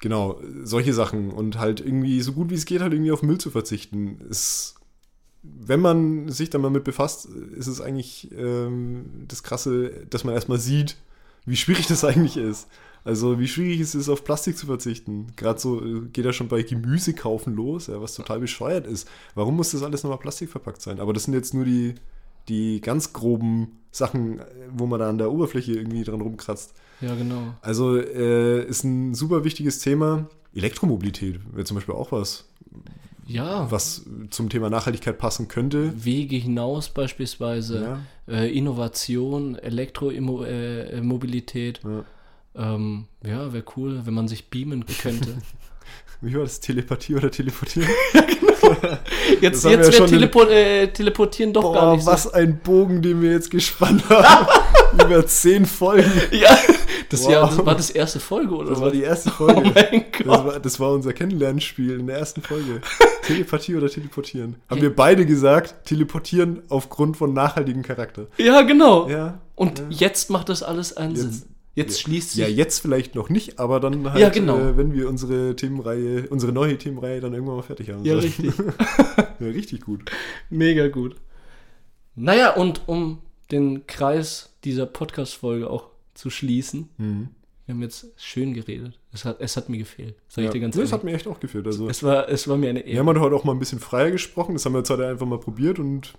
[0.00, 3.38] Genau, solche Sachen und halt irgendwie so gut wie es geht halt irgendwie auf Müll
[3.38, 4.20] zu verzichten.
[4.30, 4.76] Ist,
[5.42, 10.34] wenn man sich da mal mit befasst, ist es eigentlich ähm, das Krasse, dass man
[10.34, 10.96] erstmal sieht,
[11.46, 12.68] wie schwierig das eigentlich ist.
[13.02, 15.32] Also wie schwierig es ist, auf Plastik zu verzichten.
[15.34, 19.08] Gerade so äh, geht ja schon bei Gemüse kaufen los, was total bescheuert ist.
[19.34, 21.00] Warum muss das alles nochmal plastikverpackt sein?
[21.00, 21.96] Aber das sind jetzt nur die,
[22.50, 24.44] die ganz groben Sachen, äh,
[24.76, 26.74] wo man da an der Oberfläche irgendwie dran rumkratzt.
[27.00, 27.54] Ja, genau.
[27.62, 30.28] Also äh, ist ein super wichtiges Thema.
[30.54, 32.44] Elektromobilität wäre zum Beispiel auch was,
[33.26, 35.94] Ja, was zum Thema Nachhaltigkeit passen könnte.
[36.04, 38.34] Wege hinaus beispielsweise, Ja.
[38.34, 41.80] äh, Innovation, Elektromobilität.
[41.84, 42.04] Ja.
[42.74, 45.38] Ähm, ja, wäre cool, wenn man sich beamen könnte.
[46.20, 46.60] Wie war das?
[46.60, 47.88] Telepathie oder Teleportieren?
[49.40, 52.58] Jetzt, Das haben wir jetzt ja Telepo äh, Teleportieren doch gar Boah, nicht was ein
[52.60, 54.46] Bogen, den wir jetzt gespannt haben.
[54.92, 56.10] Über zehn Folgen.
[56.30, 56.36] so.
[56.36, 56.56] Ja,
[57.08, 57.56] das, Wow.
[57.56, 58.70] das war das erste Folge, oder?
[58.70, 58.92] Das war was?
[58.92, 59.60] die erste Oh Folge.
[59.74, 60.44] mein Das Gott.
[60.46, 62.80] war, das war unser Kennenlernspiel in der ersten Folge.
[63.22, 64.56] Telepathie oder Teleportieren?
[64.68, 68.26] Haben wir beide gesagt, Teleportieren aufgrund von nachhaltigem Charakter.
[68.38, 69.08] Ja, genau.
[69.08, 69.40] Ja.
[69.54, 69.84] Und ja.
[69.90, 71.42] jetzt macht das alles einen Jetzt- Sinn.
[71.74, 72.02] Jetzt ja.
[72.06, 72.40] schließt sich.
[72.40, 74.58] Ja, jetzt vielleicht noch nicht, aber dann halt, Ja, genau.
[74.58, 78.04] äh, wenn wir unsere Themenreihe, unsere neue Themenreihe dann irgendwann mal fertig haben.
[78.04, 78.52] Ja, richtig.
[79.16, 80.10] ja, richtig gut.
[80.50, 81.16] Mega gut.
[82.16, 83.18] Naja, und um
[83.50, 87.28] den Kreis dieser Podcast-Folge auch zu schließen, Mhm.
[87.66, 88.98] wir haben jetzt schön geredet.
[89.12, 90.16] Es hat, es hat mir gefehlt.
[90.28, 90.48] Sag Ja.
[90.48, 90.92] ich dir ganz Nee, ehrlich.
[90.92, 91.66] hat mir echt auch gefehlt.
[91.66, 92.98] Also, Es war, es war mir eine wir Ehre.
[93.00, 94.54] haben halt heute auch mal ein bisschen freier gesprochen.
[94.54, 96.14] Das haben wir jetzt heute einfach mal probiert und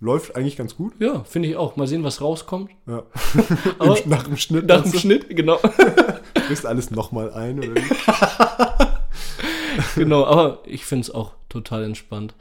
[0.00, 0.94] läuft eigentlich ganz gut.
[1.00, 1.76] Ja, finde ich auch.
[1.76, 2.70] Mal sehen, was rauskommt.
[2.86, 3.02] Ja.
[3.78, 4.66] Aber nach dem Schnitt.
[4.66, 4.98] nach dem meinst du?
[5.00, 5.58] Schnitt, genau.
[6.46, 7.82] Frisst alles nochmal ein oder wie?
[9.96, 12.34] genau, aber ich finde es auch total entspannt.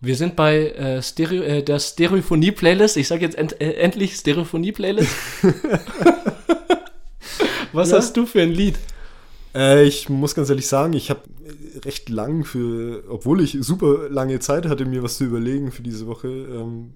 [0.00, 2.96] Wir sind bei äh, Stereo, äh, der Stereophonie-Playlist.
[2.96, 5.10] Ich sage jetzt end, äh, endlich Stereophonie-Playlist.
[7.72, 7.96] Was Ja.
[7.96, 8.78] hast du für ein Lied?
[9.54, 11.22] Äh, ich muss ganz ehrlich sagen, ich habe
[11.84, 16.06] recht lang für, obwohl ich super lange Zeit hatte, mir was zu überlegen für diese
[16.06, 16.94] Woche, ähm,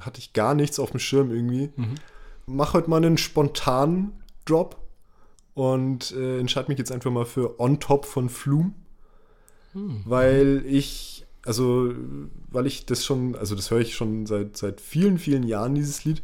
[0.00, 1.70] hatte ich gar nichts auf dem Schirm irgendwie.
[2.46, 4.12] Mach heute mal einen spontanen
[4.44, 4.76] Drop
[5.54, 8.72] und äh, entscheide mich jetzt einfach mal für On Top von Flume,
[10.06, 11.92] weil ich, also,
[12.50, 16.04] weil ich das schon, also das höre ich schon seit, seit vielen, vielen Jahren, dieses
[16.04, 16.22] Lied.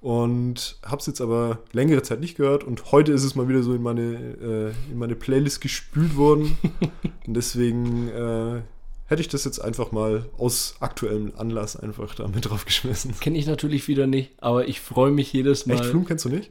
[0.00, 3.62] Und habe es jetzt aber längere Zeit nicht gehört und heute ist es mal wieder
[3.62, 6.56] so in meine, äh, in meine Playlist gespült worden.
[7.26, 8.60] und deswegen äh,
[9.06, 13.18] hätte ich das jetzt einfach mal aus aktuellem Anlass einfach da mit draufgeschmissen.
[13.20, 15.74] Kenne ich natürlich wieder nicht, aber ich freue mich jedes Mal.
[15.74, 16.50] Echt, Flum kennst du nicht?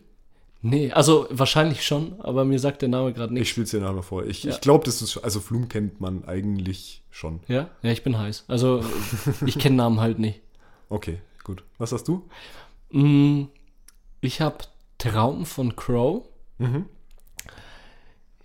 [0.61, 3.49] Nee, also wahrscheinlich schon, aber mir sagt der Name gerade Ich nichts.
[3.49, 4.25] spiele es dir nachher vor.
[4.25, 4.51] Ich, Ja.
[4.51, 7.39] ich glaube, das ist, also Flum kennt man eigentlich schon.
[7.47, 7.69] Ja?
[7.83, 8.45] Ja, ich bin heiß.
[8.47, 8.83] Also
[9.45, 10.41] ich kenne Namen halt nicht.
[10.89, 11.63] Okay, gut.
[11.79, 12.23] Was hast du?
[12.95, 13.43] Mm,
[14.21, 14.57] Ich habe
[14.97, 16.23] Traum von Crow.
[16.57, 16.85] Mhm.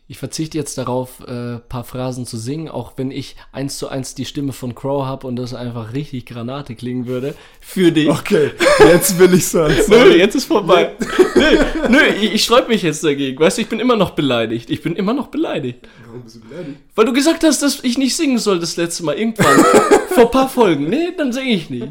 [0.08, 4.16] Ich verzichte jetzt darauf, ein paar Phrasen zu singen, auch wenn ich eins zu eins
[4.16, 7.36] die Stimme von Crow habe und das einfach richtig Granate klingen würde.
[7.60, 8.08] Für dich.
[8.10, 9.76] Okay, jetzt will ich sagen.
[9.88, 10.96] Nö, jetzt ist vorbei.
[11.36, 13.38] nö, nö, ich, ich sträub mich jetzt dagegen.
[13.38, 14.68] Weißt du, ich bin immer noch beleidigt.
[14.70, 15.86] Ich bin immer noch beleidigt.
[16.04, 16.78] Warum bist du beleidigt?
[16.96, 19.58] Weil du gesagt hast, dass ich nicht singen soll das letzte Mal irgendwann.
[20.08, 20.88] vor ein paar Folgen.
[20.90, 21.86] Nee, dann singe ich nicht.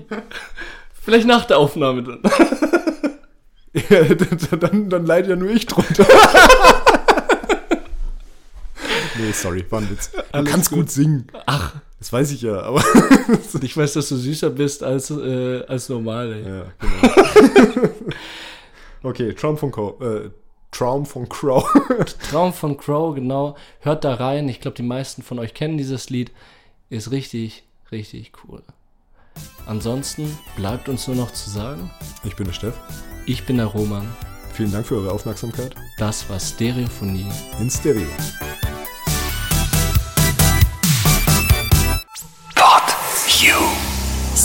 [1.02, 2.22] Vielleicht nach der Aufnahme dann.
[3.88, 6.04] Ja, dann, dann, leide ja nur ich drunter.
[9.20, 10.10] nee, sorry, war ein Witz.
[10.12, 10.80] Du Alles kannst gut.
[10.80, 10.90] gut.
[10.90, 11.28] singen.
[11.46, 12.84] Ach, Das weiß ich ja, aber.
[13.62, 16.34] ich weiß, dass du süßer bist als, äh, als normal.
[16.34, 16.44] Ey.
[16.48, 17.90] ja, genau.
[19.04, 20.02] okay, Traum von Crow.
[20.02, 20.32] Äh,
[20.72, 21.64] Traum von Crow.
[22.32, 23.56] Traum von Crow, genau.
[23.82, 24.50] Hört da rein.
[24.50, 26.32] Ich glaube, die meisten von euch kennen dieses Lied.
[26.90, 28.62] Ist richtig, Richtig cool.
[29.66, 31.92] Ansonsten bleibt uns nur noch zu sagen,
[32.24, 32.76] Ich bin der Steff.
[33.26, 34.08] ich bin der Roman.
[34.54, 35.76] Vielen Dank für eure Aufmerksamkeit.
[35.98, 37.32] Das war Stereophonie.
[37.60, 38.08] In Stereo.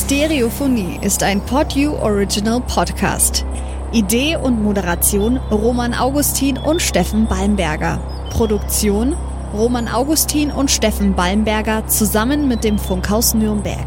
[0.05, 3.47] Stereophonie ist ein PodU Original Podcast.
[3.91, 7.99] Idee und Moderation Roman Augustin und Steffen Balmberger.
[8.29, 9.17] Produktion
[9.55, 13.87] Roman Augustin und Steffen Balmberger zusammen mit dem Funkhaus Nürnberg.